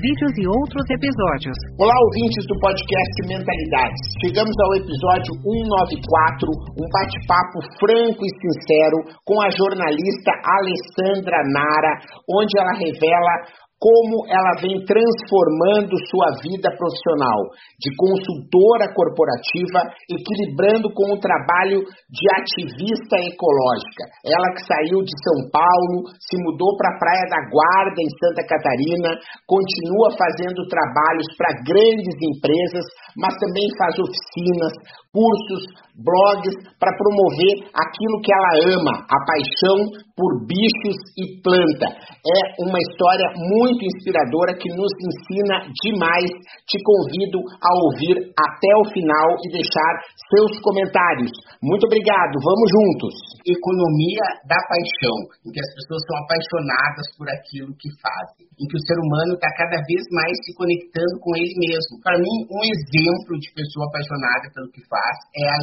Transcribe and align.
vídeos 0.00 0.32
e 0.36 0.44
outros 0.44 0.84
episódios. 0.92 1.56
Olá, 1.80 1.94
ouvintes 2.04 2.44
do 2.48 2.56
podcast 2.60 3.16
Mentalidades. 3.24 4.02
Chegamos 4.20 4.52
ao 4.52 4.70
episódio 4.76 5.32
194, 5.40 6.52
um 6.76 6.86
bate-papo 6.92 7.58
franco 7.80 8.20
e 8.20 8.30
sincero 8.36 8.98
com 9.24 9.40
a 9.40 9.48
jornalista 9.48 10.32
Alessandra 10.44 11.40
Nara, 11.48 11.92
onde 12.28 12.52
ela 12.60 12.74
revela 12.76 13.65
como 13.76 14.24
ela 14.32 14.56
vem 14.60 14.80
transformando 14.88 16.00
sua 16.08 16.40
vida 16.40 16.72
profissional 16.72 17.52
de 17.76 17.92
consultora 17.92 18.88
corporativa, 18.96 19.84
equilibrando 20.08 20.88
com 20.96 21.12
o 21.12 21.20
trabalho 21.20 21.84
de 21.84 22.24
ativista 22.40 23.20
ecológica. 23.20 24.02
Ela 24.24 24.48
que 24.56 24.64
saiu 24.64 25.04
de 25.04 25.12
São 25.20 25.38
Paulo, 25.52 26.08
se 26.16 26.40
mudou 26.40 26.72
para 26.80 26.96
a 26.96 26.98
Praia 26.98 27.26
da 27.28 27.40
Guarda, 27.52 28.00
em 28.00 28.10
Santa 28.16 28.42
Catarina, 28.48 29.12
continua 29.44 30.08
fazendo 30.16 30.64
trabalhos 30.72 31.28
para 31.36 31.60
grandes 31.60 32.16
empresas, 32.32 32.84
mas 33.20 33.36
também 33.36 33.68
faz 33.76 33.92
oficinas, 34.00 34.72
cursos, 35.12 35.85
blogs 35.96 36.54
para 36.78 36.92
promover 36.96 37.72
aquilo 37.72 38.20
que 38.20 38.32
ela 38.32 38.52
ama, 38.76 38.94
a 39.08 39.18
paixão 39.24 40.06
por 40.16 40.32
bichos 40.48 40.96
e 41.20 41.40
planta. 41.44 41.88
É 41.92 42.40
uma 42.64 42.80
história 42.80 43.28
muito 43.36 43.84
inspiradora 43.84 44.56
que 44.56 44.72
nos 44.72 44.92
ensina 44.96 45.68
demais. 45.84 46.32
Te 46.64 46.80
convido 46.80 47.38
a 47.60 47.70
ouvir 47.84 48.16
até 48.32 48.72
o 48.80 48.88
final 48.92 49.28
e 49.44 49.52
deixar 49.52 49.92
seus 50.32 50.56
comentários. 50.64 51.30
Muito 51.60 51.84
obrigado, 51.84 52.32
vamos 52.40 52.68
juntos. 52.72 53.14
Economia 53.44 54.24
da 54.48 54.58
paixão, 54.66 55.16
em 55.44 55.52
que 55.52 55.60
as 55.60 55.70
pessoas 55.78 56.02
são 56.08 56.16
apaixonadas 56.24 57.06
por 57.16 57.28
aquilo 57.28 57.70
que 57.76 57.92
fazem, 58.00 58.48
em 58.56 58.66
que 58.66 58.76
o 58.76 58.84
ser 58.88 58.96
humano 58.96 59.36
está 59.36 59.52
cada 59.54 59.78
vez 59.84 60.02
mais 60.10 60.34
se 60.42 60.50
conectando 60.56 61.14
com 61.20 61.36
ele 61.36 61.54
mesmo. 61.60 62.00
Para 62.02 62.18
mim, 62.18 62.36
um 62.50 62.62
exemplo 62.64 63.36
de 63.36 63.52
pessoa 63.52 63.84
apaixonada 63.86 64.48
pelo 64.56 64.72
que 64.72 64.82
faz 64.88 65.16
é 65.36 65.44
a 65.44 65.58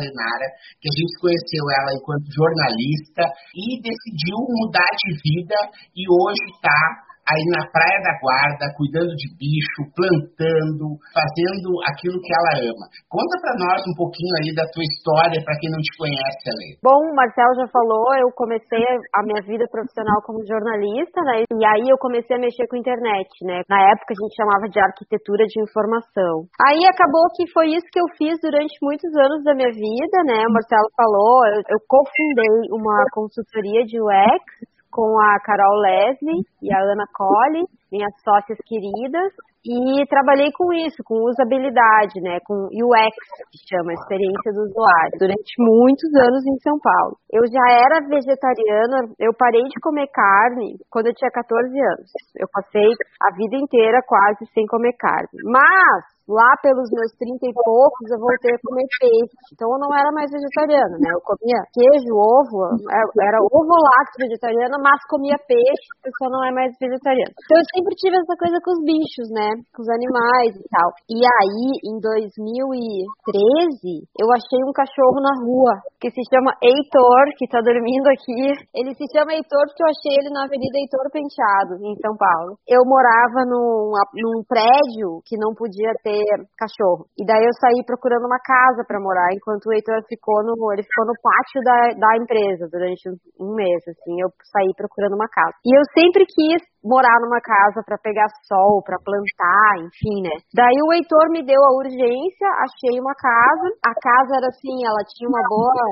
Que 0.80 0.88
a 0.90 0.96
gente 0.96 1.14
conheceu 1.20 1.64
ela 1.70 1.92
enquanto 1.96 2.26
jornalista 2.32 3.24
e 3.56 3.82
decidiu 3.82 4.38
mudar 4.48 4.92
de 5.00 5.12
vida 5.20 5.60
e 5.96 6.04
hoje 6.08 6.44
está 6.56 7.13
aí 7.24 7.44
na 7.56 7.64
Praia 7.72 8.00
da 8.04 8.14
Guarda, 8.20 8.74
cuidando 8.76 9.16
de 9.16 9.28
bicho, 9.40 9.88
plantando, 9.96 11.00
fazendo 11.16 11.70
aquilo 11.88 12.20
que 12.20 12.32
ela 12.36 12.68
ama. 12.68 12.86
Conta 13.08 13.36
para 13.40 13.56
nós 13.60 13.80
um 13.88 13.96
pouquinho 13.96 14.34
aí 14.44 14.52
da 14.52 14.68
tua 14.72 14.84
história, 14.84 15.40
para 15.44 15.58
quem 15.60 15.72
não 15.72 15.80
te 15.80 15.94
conhece, 15.96 16.44
Ale. 16.52 16.70
Bom, 16.84 17.00
o 17.00 17.16
Marcel 17.16 17.52
já 17.64 17.68
falou, 17.72 18.12
eu 18.20 18.30
comecei 18.36 18.84
a 19.16 19.24
minha 19.24 19.42
vida 19.48 19.64
profissional 19.72 20.20
como 20.28 20.44
jornalista, 20.44 21.20
né? 21.24 21.48
E 21.48 21.64
aí 21.64 21.88
eu 21.88 21.98
comecei 21.98 22.36
a 22.36 22.44
mexer 22.44 22.68
com 22.68 22.76
internet, 22.76 23.30
né? 23.48 23.64
Na 23.72 23.80
época 23.92 24.12
a 24.12 24.20
gente 24.20 24.36
chamava 24.36 24.66
de 24.68 24.80
arquitetura 24.80 25.48
de 25.48 25.58
informação. 25.64 26.48
Aí 26.60 26.84
acabou 26.84 27.24
que 27.36 27.48
foi 27.56 27.72
isso 27.72 27.88
que 27.88 28.00
eu 28.00 28.08
fiz 28.20 28.36
durante 28.44 28.76
muitos 28.84 29.12
anos 29.16 29.44
da 29.48 29.56
minha 29.56 29.72
vida, 29.72 30.18
né? 30.28 30.44
O 30.44 30.54
Marcelo 30.54 30.90
falou, 30.96 31.48
eu, 31.56 31.62
eu 31.72 31.80
cofundei 31.88 32.68
uma 32.76 33.00
consultoria 33.16 33.88
de 33.88 33.96
UX 33.96 34.73
com 34.94 35.20
a 35.20 35.40
Carol 35.42 35.82
Leslie 35.82 36.46
e 36.62 36.74
a 36.74 36.80
Ana 36.80 37.06
Colli, 37.12 37.66
minhas 37.92 38.14
sócias 38.24 38.58
queridas, 38.66 39.34
e 39.66 40.06
trabalhei 40.08 40.52
com 40.52 40.74
isso, 40.74 41.02
com 41.06 41.16
usabilidade, 41.24 42.20
né, 42.22 42.38
com 42.46 42.68
UX, 42.68 43.16
que 43.50 43.60
chama 43.72 43.94
Experiência 43.94 44.52
do 44.52 44.68
Usuário, 44.68 45.18
durante 45.18 45.54
muitos 45.58 46.12
anos 46.20 46.44
em 46.46 46.58
São 46.60 46.78
Paulo. 46.84 47.16
Eu 47.32 47.42
já 47.48 47.66
era 47.72 48.06
vegetariana, 48.06 49.08
eu 49.20 49.32
parei 49.34 49.64
de 49.64 49.80
comer 49.82 50.08
carne 50.12 50.78
quando 50.92 51.08
eu 51.08 51.16
tinha 51.16 51.32
14 51.32 51.72
anos. 51.72 52.12
Eu 52.36 52.48
passei 52.52 52.92
a 53.24 53.32
vida 53.36 53.56
inteira 53.56 54.00
quase 54.06 54.46
sem 54.54 54.66
comer 54.68 54.94
carne. 55.00 55.32
Mas 55.48 56.13
lá 56.28 56.56
pelos 56.64 56.88
meus 56.88 57.12
30 57.20 57.36
e 57.44 57.52
poucos 57.52 58.08
eu 58.08 58.20
voltei 58.20 58.56
a 58.56 58.64
comer 58.64 58.88
peixe. 59.00 59.36
Então 59.52 59.68
eu 59.68 59.80
não 59.80 59.92
era 59.92 60.08
mais 60.16 60.32
vegetariana, 60.32 60.96
né? 61.00 61.12
Eu 61.12 61.20
comia 61.20 61.60
queijo, 61.76 62.16
ovo, 62.16 62.80
era 63.20 63.44
ovo 63.44 63.76
lácteo 63.76 64.24
vegetariana, 64.24 64.80
mas 64.80 65.04
comia 65.12 65.36
peixe, 65.44 65.88
eu 66.06 66.12
só 66.16 66.32
não 66.32 66.40
é 66.48 66.52
mais 66.52 66.72
vegetariana. 66.80 67.34
Então 67.44 67.60
eu 67.60 67.68
sempre 67.76 67.96
tive 68.00 68.16
essa 68.16 68.36
coisa 68.40 68.56
com 68.64 68.72
os 68.72 68.82
bichos, 68.88 69.28
né? 69.36 69.60
Com 69.76 69.84
os 69.84 69.92
animais 69.92 70.56
e 70.56 70.64
tal. 70.72 70.96
E 71.12 71.20
aí, 71.20 71.68
em 71.92 72.00
2013, 72.00 74.08
eu 74.16 74.32
achei 74.32 74.64
um 74.64 74.72
cachorro 74.72 75.20
na 75.20 75.36
rua 75.44 75.76
que 76.00 76.08
se 76.12 76.24
chama 76.32 76.56
Heitor, 76.64 77.36
que 77.36 77.48
tá 77.48 77.60
dormindo 77.60 78.08
aqui. 78.08 78.48
Ele 78.76 78.96
se 78.96 79.04
chama 79.12 79.36
Heitor 79.36 79.68
porque 79.68 79.84
eu 79.84 79.92
achei 79.92 80.16
ele 80.20 80.32
na 80.32 80.48
Avenida 80.48 80.80
Heitor 80.80 81.12
Penteado, 81.12 81.84
em 81.84 81.96
São 82.00 82.16
Paulo. 82.16 82.56
Eu 82.68 82.84
morava 82.88 83.44
num, 83.48 83.92
num 84.16 84.44
prédio 84.48 85.20
que 85.28 85.36
não 85.40 85.52
podia 85.56 85.92
ter 86.04 86.13
cachorro. 86.58 87.08
E 87.18 87.26
daí 87.26 87.44
eu 87.44 87.54
saí 87.60 87.84
procurando 87.86 88.26
uma 88.26 88.40
casa 88.40 88.84
para 88.88 89.00
morar, 89.00 89.30
enquanto 89.32 89.68
o 89.68 89.74
Heitor 89.74 90.02
ficou 90.08 90.44
no, 90.44 90.56
ele 90.74 90.84
ficou 90.84 91.06
no 91.06 91.16
pátio 91.22 91.60
da, 91.64 91.80
da 91.96 92.12
empresa 92.18 92.68
durante 92.72 93.10
um 93.40 93.56
mês, 93.56 93.82
assim, 93.88 94.20
eu 94.20 94.30
saí 94.52 94.74
procurando 94.76 95.16
uma 95.16 95.30
casa. 95.30 95.54
E 95.66 95.72
eu 95.72 95.84
sempre 95.94 96.26
quis 96.26 96.73
morar 96.84 97.16
numa 97.24 97.40
casa 97.40 97.80
para 97.88 97.98
pegar 97.98 98.28
sol, 98.44 98.84
para 98.84 99.00
plantar, 99.00 99.80
enfim, 99.80 100.20
né? 100.22 100.36
Daí 100.54 100.78
o 100.84 100.92
Heitor 100.92 101.32
me 101.32 101.42
deu 101.42 101.58
a 101.64 101.76
urgência, 101.80 102.48
achei 102.60 103.00
uma 103.00 103.16
casa. 103.16 103.68
A 103.88 103.94
casa 103.96 104.38
era 104.38 104.48
assim, 104.52 104.76
ela 104.84 105.02
tinha 105.08 105.32
uma 105.32 105.42
boa 105.48 105.88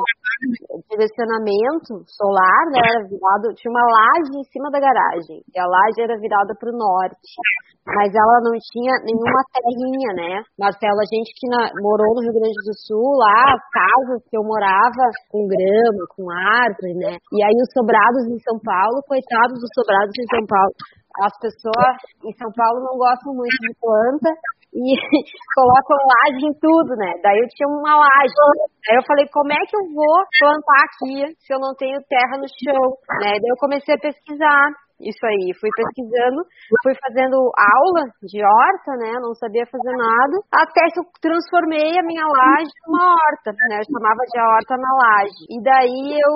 direcionamento 0.92 2.04
solar, 2.12 2.62
né? 2.76 2.82
Era 2.84 3.08
virado, 3.08 3.56
tinha 3.56 3.72
uma 3.72 3.86
laje 3.88 4.36
em 4.36 4.46
cima 4.52 4.68
da 4.70 4.80
garagem. 4.84 5.40
E 5.48 5.56
a 5.60 5.66
laje 5.66 6.02
era 6.04 6.20
virada 6.20 6.54
para 6.60 6.70
o 6.70 6.78
norte. 6.78 7.32
Mas 7.82 8.14
ela 8.14 8.38
não 8.46 8.54
tinha 8.62 8.94
nenhuma 9.02 9.42
terrinha, 9.50 10.12
né? 10.14 10.34
Marcelo, 10.54 11.02
a 11.02 11.08
gente 11.10 11.34
que 11.34 11.50
na, 11.50 11.66
morou 11.82 12.14
no 12.14 12.22
Rio 12.22 12.38
Grande 12.38 12.62
do 12.62 12.74
Sul, 12.78 13.18
lá, 13.18 13.58
as 13.58 13.64
casas 13.74 14.22
que 14.30 14.38
eu 14.38 14.46
morava 14.46 15.10
com 15.34 15.50
grama, 15.50 16.04
com 16.14 16.30
árvore, 16.30 16.94
né? 16.94 17.18
E 17.34 17.38
aí 17.42 17.58
os 17.58 17.72
sobrados 17.74 18.30
em 18.30 18.38
São 18.46 18.62
Paulo, 18.62 19.02
coitados 19.10 19.58
dos 19.58 19.72
sobrados 19.74 20.14
em 20.14 20.28
São 20.30 20.46
Paulo. 20.46 20.74
As 21.20 21.34
pessoas 21.40 21.96
em 22.24 22.34
São 22.38 22.52
Paulo 22.56 22.80
não 22.86 22.98
gostam 22.98 23.34
muito 23.36 23.58
de 23.60 23.76
planta 23.80 24.30
e 24.74 24.96
colocam 25.56 25.98
laje 26.00 26.46
em 26.48 26.54
tudo, 26.56 26.96
né? 26.96 27.12
Daí 27.22 27.40
eu 27.40 27.48
tinha 27.52 27.68
uma 27.68 28.00
laje. 28.00 28.34
Aí 28.90 28.96
eu 28.96 29.04
falei, 29.04 29.28
como 29.28 29.52
é 29.52 29.62
que 29.68 29.76
eu 29.76 29.86
vou 29.92 30.18
plantar 30.40 30.82
aqui 30.88 31.36
se 31.40 31.54
eu 31.54 31.60
não 31.60 31.76
tenho 31.76 32.00
terra 32.08 32.40
no 32.40 32.48
chão, 32.48 32.96
né? 33.20 33.36
Daí 33.36 33.52
eu 33.52 33.60
comecei 33.60 33.96
a 33.96 34.00
pesquisar 34.00 34.72
isso 35.04 35.24
aí, 35.26 35.54
fui 35.60 35.70
pesquisando, 35.74 36.46
fui 36.84 36.94
fazendo 37.02 37.38
aula 37.58 38.04
de 38.24 38.40
horta, 38.42 38.92
né? 39.02 39.18
Não 39.22 39.34
sabia 39.36 39.66
fazer 39.66 39.96
nada, 39.98 40.36
até 40.54 40.82
que 40.94 41.00
eu 41.02 41.06
transformei 41.22 41.98
a 41.98 42.06
minha 42.06 42.26
laje 42.26 42.72
numa 42.88 43.12
horta, 43.12 43.52
né? 43.52 43.82
Eu 43.82 43.88
chamava 43.90 44.24
de 44.30 44.38
horta 44.40 44.74
na 44.78 44.92
laje. 45.02 45.44
E 45.50 45.58
daí 45.62 46.18
eu 46.18 46.36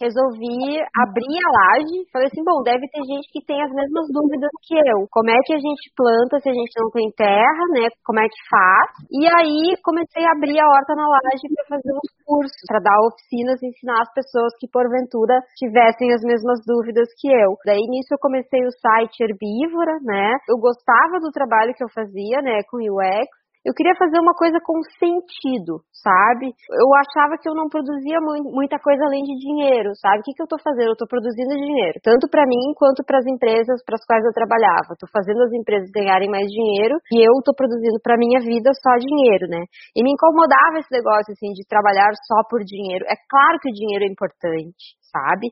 resolvi 0.00 0.80
abrir 0.96 1.38
a 1.38 1.50
laje, 1.52 1.96
falei 2.12 2.28
assim, 2.28 2.44
bom, 2.44 2.62
deve 2.64 2.88
ter 2.88 3.02
gente 3.04 3.28
que 3.32 3.44
tem 3.44 3.60
as 3.62 3.72
mesmas 3.72 4.06
dúvidas 4.10 4.50
que 4.66 4.76
eu. 4.76 5.06
Como 5.10 5.30
é 5.30 5.38
que 5.44 5.54
a 5.54 5.60
gente 5.60 5.92
planta 5.94 6.40
se 6.40 6.48
a 6.48 6.56
gente 6.56 6.74
não 6.80 6.90
tem 6.90 7.10
terra, 7.12 7.62
né? 7.76 7.88
Como 8.04 8.20
é 8.20 8.26
que 8.26 8.40
faz? 8.48 8.88
E 9.12 9.24
aí 9.26 9.76
comecei 9.84 10.24
a 10.24 10.32
abrir 10.32 10.58
a 10.58 10.66
horta 10.66 10.94
na 10.94 11.06
laje 11.06 11.46
para 11.54 11.78
fazer 11.78 11.92
uns 11.92 12.12
cursos, 12.24 12.62
para 12.68 12.80
dar 12.80 12.98
oficinas 13.06 13.62
ensinar 13.62 14.00
as 14.02 14.12
pessoas 14.12 14.52
que 14.60 14.70
porventura 14.70 15.40
tivessem 15.56 16.12
as 16.12 16.22
mesmas 16.22 16.60
dúvidas 16.66 17.08
que 17.20 17.28
eu. 17.28 17.56
Daí 17.64 17.80
nisso 17.98 18.14
eu 18.14 18.18
comecei 18.22 18.62
o 18.62 18.70
site 18.70 19.26
Herbívora, 19.26 19.98
né? 20.02 20.38
Eu 20.48 20.56
gostava 20.56 21.18
do 21.18 21.34
trabalho 21.34 21.74
que 21.74 21.82
eu 21.82 21.90
fazia, 21.90 22.40
né, 22.40 22.62
com 22.70 22.78
UX. 22.78 23.26
Eu 23.66 23.74
queria 23.74 23.92
fazer 23.98 24.16
uma 24.22 24.32
coisa 24.32 24.56
com 24.62 24.78
sentido, 24.96 25.82
sabe? 25.90 26.54
Eu 26.72 26.88
achava 27.04 27.36
que 27.36 27.44
eu 27.44 27.52
não 27.52 27.68
produzia 27.68 28.16
muita 28.22 28.78
coisa 28.78 29.02
além 29.04 29.20
de 29.20 29.34
dinheiro, 29.34 29.92
sabe? 29.98 30.20
O 30.20 30.22
que, 30.22 30.32
que 30.32 30.40
eu 30.40 30.46
tô 30.46 30.56
fazendo? 30.62 30.94
Eu 30.94 30.96
tô 30.96 31.04
produzindo 31.10 31.52
dinheiro, 31.52 31.98
tanto 32.00 32.30
para 32.30 32.46
mim 32.46 32.72
quanto 32.78 33.02
para 33.04 33.18
as 33.18 33.26
empresas 33.26 33.82
para 33.84 33.98
as 33.98 34.04
quais 34.06 34.24
eu 34.24 34.32
trabalhava. 34.32 34.96
Tô 34.96 35.10
fazendo 35.10 35.42
as 35.42 35.52
empresas 35.52 35.90
ganharem 35.90 36.30
mais 36.30 36.46
dinheiro 36.46 36.96
e 37.12 37.18
eu 37.20 37.34
tô 37.44 37.52
produzindo 37.52 37.98
para 38.00 38.16
minha 38.16 38.40
vida 38.40 38.70
só 38.78 38.94
dinheiro, 38.96 39.50
né? 39.50 39.66
E 39.92 40.00
me 40.06 40.14
incomodava 40.14 40.78
esse 40.78 40.92
negócio 40.94 41.34
assim 41.34 41.52
de 41.52 41.66
trabalhar 41.66 42.14
só 42.24 42.46
por 42.48 42.62
dinheiro. 42.64 43.04
É 43.10 43.18
claro 43.28 43.58
que 43.60 43.68
o 43.68 43.74
dinheiro 43.74 44.06
é 44.06 44.08
importante, 44.08 44.96
sabe? 45.10 45.48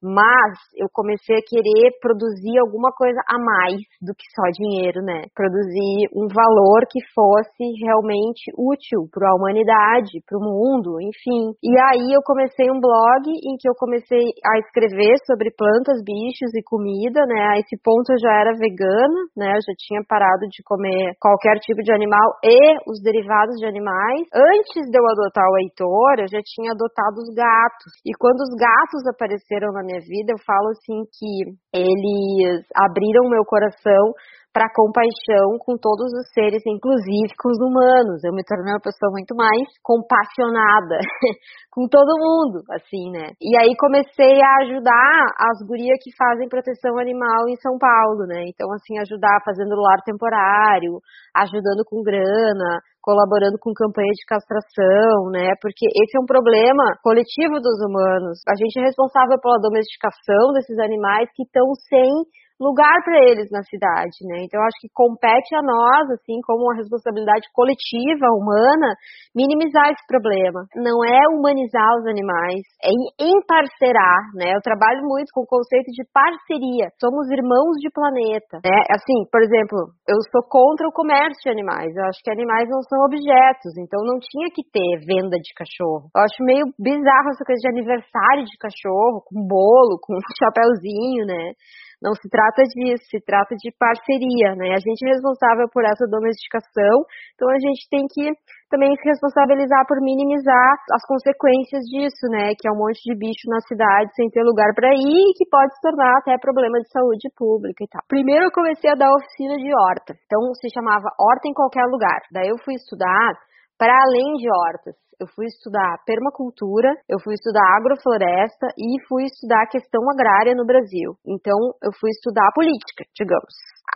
Mas 0.00 0.56
eu 0.80 0.88
comecei 0.88 1.36
a 1.36 1.44
querer 1.44 1.92
produzir 2.00 2.56
alguma 2.58 2.88
coisa 2.88 3.20
a 3.28 3.36
mais 3.36 3.84
do 4.00 4.16
que 4.16 4.24
só 4.32 4.48
dinheiro, 4.56 5.04
né? 5.04 5.28
Produzir 5.36 6.08
um 6.16 6.24
valor 6.24 6.88
que 6.88 7.04
fosse 7.12 7.64
realmente 7.84 8.48
útil 8.56 9.04
para 9.12 9.28
a 9.28 9.36
humanidade, 9.36 10.24
para 10.24 10.40
o 10.40 10.44
mundo, 10.44 10.96
enfim. 11.04 11.52
E 11.60 11.72
aí 11.76 12.16
eu 12.16 12.24
comecei 12.24 12.72
um 12.72 12.80
blog 12.80 13.28
em 13.28 13.60
que 13.60 13.68
eu 13.68 13.76
comecei 13.76 14.24
a 14.40 14.56
escrever 14.64 15.20
sobre 15.28 15.52
plantas, 15.52 16.00
bichos 16.00 16.48
e 16.56 16.64
comida, 16.64 17.20
né? 17.28 17.52
A 17.52 17.58
esse 17.60 17.76
ponto 17.84 18.08
eu 18.08 18.18
já 18.18 18.32
era 18.40 18.56
vegana, 18.56 19.20
né? 19.36 19.52
Eu 19.52 19.62
já 19.68 19.74
tinha 19.76 20.00
parado 20.08 20.48
de 20.48 20.64
comer 20.64 21.12
qualquer 21.20 21.60
tipo 21.60 21.84
de 21.84 21.92
animal 21.92 22.40
e 22.40 22.56
os 22.88 23.04
derivados 23.04 23.60
de 23.60 23.68
animais. 23.68 24.24
Antes 24.32 24.88
de 24.88 24.96
eu 24.96 25.04
adotar 25.04 25.44
o 25.44 25.58
Heitor, 25.60 26.24
eu 26.24 26.28
já 26.32 26.40
tinha 26.40 26.72
adotado 26.72 27.20
os 27.20 27.28
gatos. 27.36 27.92
E 28.08 28.16
quando 28.16 28.40
os 28.40 28.52
gatos 28.56 28.99
apareceram 29.06 29.72
na 29.72 29.82
minha 29.82 30.00
vida, 30.00 30.32
eu 30.32 30.40
falo 30.44 30.68
assim 30.70 31.04
que 31.12 31.56
eles 31.72 32.64
abriram 32.74 33.28
meu 33.28 33.44
coração 33.44 34.12
para 34.52 34.72
compaixão 34.74 35.58
com 35.62 35.78
todos 35.78 36.10
os 36.10 36.26
seres, 36.34 36.62
inclusive 36.66 37.30
com 37.38 37.50
os 37.50 37.58
humanos. 37.62 38.22
Eu 38.24 38.34
me 38.34 38.42
tornei 38.42 38.74
uma 38.74 38.82
pessoa 38.82 39.10
muito 39.10 39.34
mais 39.34 39.62
compassionada 39.82 40.98
com 41.70 41.86
todo 41.86 42.18
mundo, 42.18 42.62
assim, 42.74 43.10
né? 43.14 43.30
E 43.40 43.54
aí 43.56 43.74
comecei 43.78 44.42
a 44.42 44.66
ajudar 44.66 45.22
as 45.38 45.62
gurias 45.66 45.98
que 46.02 46.10
fazem 46.18 46.48
proteção 46.48 46.98
animal 46.98 47.46
em 47.48 47.56
São 47.62 47.78
Paulo, 47.78 48.26
né? 48.26 48.42
Então, 48.50 48.66
assim, 48.74 48.98
ajudar 48.98 49.42
fazendo 49.44 49.78
lar 49.78 50.02
temporário, 50.04 50.98
ajudando 51.34 51.86
com 51.86 52.02
grana, 52.02 52.82
colaborando 53.02 53.56
com 53.58 53.72
campanha 53.72 54.12
de 54.12 54.24
castração, 54.28 55.32
né? 55.32 55.56
Porque 55.60 55.86
esse 55.88 56.16
é 56.16 56.20
um 56.20 56.28
problema 56.28 56.84
coletivo 57.02 57.60
dos 57.60 57.80
humanos. 57.84 58.40
A 58.46 58.54
gente 58.54 58.78
é 58.78 58.84
responsável 58.84 59.40
pela 59.40 59.58
domesticação 59.60 60.52
desses 60.52 60.78
animais 60.78 61.28
que 61.34 61.42
estão 61.42 61.64
sem 61.88 62.12
lugar 62.60 62.92
para 63.02 63.16
eles 63.24 63.48
na 63.50 63.64
cidade, 63.64 64.20
né? 64.28 64.44
Então 64.44 64.60
acho 64.60 64.76
que 64.80 64.92
compete 64.92 65.56
a 65.56 65.64
nós, 65.64 66.12
assim, 66.12 66.36
como 66.44 66.68
uma 66.68 66.76
responsabilidade 66.76 67.48
coletiva, 67.56 68.28
humana, 68.36 68.92
minimizar 69.34 69.88
esse 69.88 70.04
problema. 70.06 70.68
Não 70.76 71.00
é 71.00 71.20
humanizar 71.32 71.88
os 71.96 72.06
animais, 72.06 72.60
é 72.84 72.92
emparcerar, 73.16 74.20
né? 74.36 74.52
Eu 74.52 74.60
trabalho 74.60 75.00
muito 75.08 75.32
com 75.32 75.42
o 75.42 75.48
conceito 75.48 75.88
de 75.88 76.04
parceria. 76.12 76.92
Somos 77.00 77.32
irmãos 77.32 77.80
de 77.80 77.88
planeta, 77.88 78.60
né? 78.60 78.76
Assim, 78.92 79.24
por 79.32 79.40
exemplo, 79.40 79.96
eu 80.04 80.20
sou 80.28 80.44
contra 80.44 80.86
o 80.86 80.92
comércio 80.92 81.40
de 81.40 81.50
animais. 81.50 81.96
Eu 81.96 82.04
acho 82.12 82.20
que 82.20 82.30
animais 82.30 82.68
não 82.68 82.84
são 82.84 83.00
objetos, 83.08 83.72
então 83.80 84.04
não 84.04 84.20
tinha 84.20 84.52
que 84.52 84.60
ter 84.68 85.00
venda 85.08 85.40
de 85.40 85.50
cachorro. 85.56 86.12
Eu 86.12 86.20
acho 86.28 86.44
meio 86.44 86.68
bizarro 86.76 87.32
essa 87.32 87.44
coisa 87.44 87.60
de 87.64 87.72
aniversário 87.72 88.44
de 88.44 88.56
cachorro, 88.60 89.24
com 89.24 89.40
bolo, 89.48 89.96
com 89.96 90.12
chapéuzinho, 90.36 91.24
né? 91.24 91.56
Não 92.00 92.16
se 92.16 92.28
trata 92.32 92.64
disso, 92.64 93.04
se 93.12 93.20
trata 93.20 93.54
de 93.60 93.68
parceria, 93.76 94.56
né? 94.56 94.72
A 94.72 94.80
gente 94.80 95.04
é 95.04 95.12
responsável 95.12 95.68
por 95.68 95.84
essa 95.84 96.08
domesticação, 96.08 97.04
então 97.36 97.48
a 97.52 97.60
gente 97.60 97.84
tem 97.92 98.08
que 98.08 98.32
também 98.72 98.88
se 98.96 99.04
responsabilizar 99.04 99.84
por 99.84 100.00
minimizar 100.00 100.72
as 100.96 101.04
consequências 101.04 101.84
disso, 101.92 102.24
né? 102.32 102.56
Que 102.56 102.68
é 102.68 102.72
um 102.72 102.78
monte 102.78 103.02
de 103.04 103.12
bicho 103.18 103.44
na 103.52 103.60
cidade 103.68 104.14
sem 104.14 104.30
ter 104.30 104.42
lugar 104.42 104.72
para 104.72 104.94
ir 104.94 105.24
e 105.28 105.34
que 105.36 105.44
pode 105.50 105.74
se 105.74 105.80
tornar 105.82 106.16
até 106.18 106.38
problema 106.38 106.80
de 106.80 106.88
saúde 106.88 107.28
pública 107.36 107.84
e 107.84 107.88
tal. 107.88 108.00
Primeiro 108.08 108.46
eu 108.46 108.52
comecei 108.54 108.88
a 108.88 108.96
dar 108.96 109.12
oficina 109.12 109.60
de 109.60 109.68
horta, 109.68 110.16
então 110.24 110.40
se 110.54 110.72
chamava 110.72 111.12
Horta 111.20 111.48
em 111.48 111.52
Qualquer 111.52 111.84
Lugar. 111.84 112.20
Daí 112.32 112.48
eu 112.48 112.56
fui 112.64 112.74
estudar 112.74 113.36
para 113.80 113.96
além 113.96 114.36
de 114.36 114.44
hortas. 114.44 114.92
Eu 115.16 115.26
fui 115.34 115.46
estudar 115.46 116.04
permacultura, 116.04 116.92
eu 117.08 117.16
fui 117.20 117.32
estudar 117.32 117.64
agrofloresta 117.76 118.68
e 118.76 119.00
fui 119.08 119.24
estudar 119.24 119.64
a 119.64 119.72
questão 119.72 120.00
agrária 120.12 120.54
no 120.54 120.64
Brasil. 120.64 121.16
Então, 121.24 121.56
eu 121.82 121.92
fui 121.98 122.10
estudar 122.12 122.52
política, 122.54 123.04
digamos. 123.16 123.52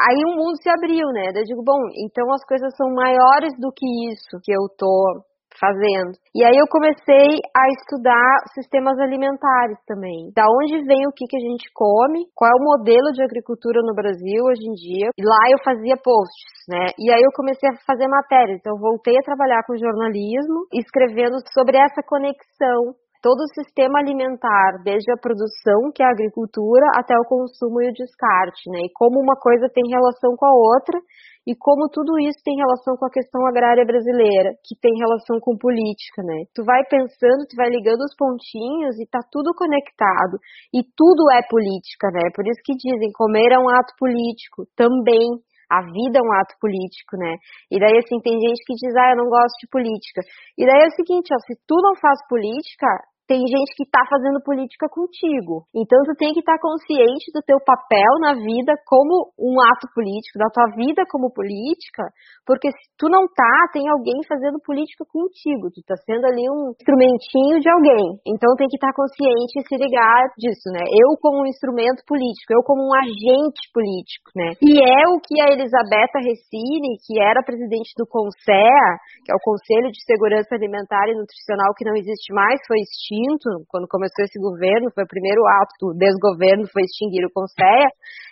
Aí 0.09 0.21
o 0.25 0.37
mundo 0.37 0.57
se 0.61 0.69
abriu, 0.69 1.07
né? 1.13 1.29
Eu 1.37 1.45
digo, 1.45 1.63
bom, 1.63 1.81
então 2.05 2.25
as 2.33 2.45
coisas 2.45 2.75
são 2.77 2.89
maiores 2.93 3.53
do 3.61 3.71
que 3.73 3.85
isso 4.13 4.41
que 4.43 4.53
eu 4.53 4.65
tô 4.77 5.25
fazendo. 5.59 6.19
E 6.35 6.45
aí 6.45 6.57
eu 6.57 6.67
comecei 6.69 7.39
a 7.55 7.65
estudar 7.79 8.35
sistemas 8.55 8.99
alimentares 8.99 9.79
também. 9.87 10.31
Da 10.35 10.45
onde 10.45 10.85
vem 10.85 11.07
o 11.07 11.13
que, 11.15 11.27
que 11.27 11.37
a 11.37 11.45
gente 11.47 11.71
come, 11.75 12.27
qual 12.35 12.51
é 12.51 12.55
o 12.55 12.65
modelo 12.65 13.13
de 13.13 13.23
agricultura 13.23 13.81
no 13.83 13.95
Brasil 13.95 14.43
hoje 14.45 14.67
em 14.67 14.75
dia. 14.75 15.09
E 15.17 15.23
lá 15.23 15.43
eu 15.51 15.59
fazia 15.65 15.97
posts, 15.97 16.55
né? 16.69 16.87
E 16.99 17.11
aí 17.13 17.23
eu 17.23 17.33
comecei 17.35 17.69
a 17.69 17.79
fazer 17.87 18.09
matérias. 18.09 18.59
Então 18.61 18.75
eu 18.75 18.81
voltei 18.81 19.17
a 19.17 19.27
trabalhar 19.27 19.63
com 19.67 19.77
jornalismo, 19.77 20.67
escrevendo 20.73 21.37
sobre 21.53 21.79
essa 21.79 22.03
conexão 22.03 22.95
todo 23.25 23.41
o 23.41 23.55
sistema 23.57 24.01
alimentar, 24.01 24.85
desde 24.85 25.11
a 25.11 25.17
produção, 25.17 25.89
que 25.97 26.03
é 26.03 26.07
a 26.07 26.13
agricultura, 26.13 26.85
até 26.95 27.17
o 27.17 27.25
consumo 27.25 27.81
e 27.81 27.89
o 27.89 27.97
descarte, 27.97 28.69
né? 28.69 28.85
E 28.85 28.93
como 28.93 29.17
uma 29.19 29.35
coisa 29.41 29.73
tem 29.73 29.83
relação 29.89 30.37
com 30.37 30.45
a 30.45 30.53
outra 30.53 31.01
e 31.47 31.53
como 31.55 31.93
tudo 31.93 32.17
isso 32.25 32.41
tem 32.43 32.57
relação 32.57 32.97
com 32.97 33.05
a 33.05 33.13
questão 33.13 33.45
agrária 33.47 33.85
brasileira, 33.85 34.57
que 34.65 34.73
tem 34.81 34.97
relação 34.97 35.37
com 35.41 35.57
política, 35.57 36.25
né? 36.25 36.49
Tu 36.57 36.65
vai 36.65 36.81
pensando, 36.89 37.45
tu 37.45 37.57
vai 37.57 37.69
ligando 37.69 38.01
os 38.01 38.17
pontinhos 38.17 38.97
e 38.97 39.05
tá 39.05 39.21
tudo 39.31 39.53
conectado. 39.53 40.41
E 40.73 40.81
tudo 40.97 41.29
é 41.37 41.45
política, 41.45 42.09
né? 42.09 42.33
Por 42.35 42.49
isso 42.49 42.65
que 42.65 42.73
dizem, 42.73 43.13
comer 43.13 43.53
é 43.53 43.59
um 43.59 43.69
ato 43.69 43.93
político 44.01 44.65
também. 44.75 45.37
A 45.69 45.85
vida 45.85 46.17
é 46.17 46.25
um 46.25 46.33
ato 46.33 46.57
político, 46.61 47.17
né? 47.17 47.37
E 47.71 47.79
daí, 47.81 47.97
assim, 47.99 48.21
tem 48.25 48.41
gente 48.41 48.65
que 48.65 48.75
diz, 48.75 48.95
ah, 48.97 49.13
eu 49.13 49.21
não 49.21 49.29
gosto 49.29 49.57
de 49.61 49.69
política. 49.69 50.21
E 50.57 50.65
daí 50.65 50.81
é 50.81 50.89
o 50.89 50.97
seguinte, 50.97 51.29
ó, 51.33 51.39
se 51.45 51.57
tu 51.67 51.77
não 51.77 51.95
faz 51.97 52.21
política, 52.29 52.89
tem 53.27 53.41
gente 53.41 53.73
que 53.77 53.85
está 53.85 54.05
fazendo 54.05 54.41
política 54.45 54.85
contigo. 54.89 55.65
Então 55.73 55.97
tu 56.05 56.13
tem 56.17 56.33
que 56.33 56.45
estar 56.45 56.61
tá 56.61 56.61
consciente 56.61 57.33
do 57.33 57.41
teu 57.41 57.57
papel 57.65 58.21
na 58.21 58.37
vida 58.37 58.77
como 58.85 59.33
um 59.41 59.57
ato 59.73 59.89
político, 59.97 60.37
da 60.37 60.53
tua 60.53 60.69
vida 60.77 61.09
como 61.09 61.33
política, 61.33 62.05
porque 62.45 62.69
se 62.69 62.85
tu 63.01 63.09
não 63.09 63.25
tá, 63.25 63.73
tem 63.73 63.89
alguém 63.89 64.21
fazendo 64.29 64.61
política 64.61 65.05
contigo. 65.09 65.73
Tu 65.73 65.81
tá 65.89 65.97
sendo 66.05 66.29
ali 66.29 66.45
um 66.53 66.77
instrumentinho 66.77 67.61
de 67.65 67.69
alguém. 67.73 68.21
Então 68.29 68.53
tem 68.61 68.69
que 68.69 68.77
estar 68.77 68.93
tá 68.93 68.97
consciente 68.97 69.57
e 69.57 69.65
se 69.65 69.77
ligar 69.81 70.29
disso, 70.37 70.69
né? 70.69 70.85
Eu 70.85 71.17
como 71.17 71.41
um 71.41 71.49
instrumento 71.49 72.05
político, 72.05 72.53
eu 72.53 72.61
como 72.61 72.85
um 72.85 72.93
agente 72.93 73.73
político, 73.73 74.29
né? 74.37 74.53
E 74.61 74.77
é 74.85 75.09
o 75.09 75.17
que 75.17 75.41
a 75.41 75.49
Elisabetta 75.49 76.21
Recine, 76.21 77.01
que 77.01 77.17
era 77.17 77.41
presidente 77.41 77.97
do 77.97 78.05
CONSEA, 78.05 78.89
que 79.25 79.33
é 79.33 79.35
o 79.35 79.41
Conselho 79.41 79.89
de 79.89 80.05
Segurança 80.05 80.53
Alimentar 80.53 81.09
e 81.09 81.17
Nutricional 81.17 81.73
que 81.73 81.89
não 81.89 81.97
existe 81.97 82.29
mais, 82.35 82.61
foi 82.69 82.85
extinto 82.85 83.14
extinto, 83.15 83.65
quando 83.69 83.87
começou 83.89 84.25
esse 84.25 84.39
governo, 84.39 84.91
foi 84.95 85.05
o 85.05 85.09
primeiro 85.09 85.41
ato 85.63 85.73
do 85.81 85.99
desgoverno, 85.99 86.67
foi 86.73 86.83
extinguir 86.83 87.25
o 87.25 87.33
Conceia, 87.33 87.89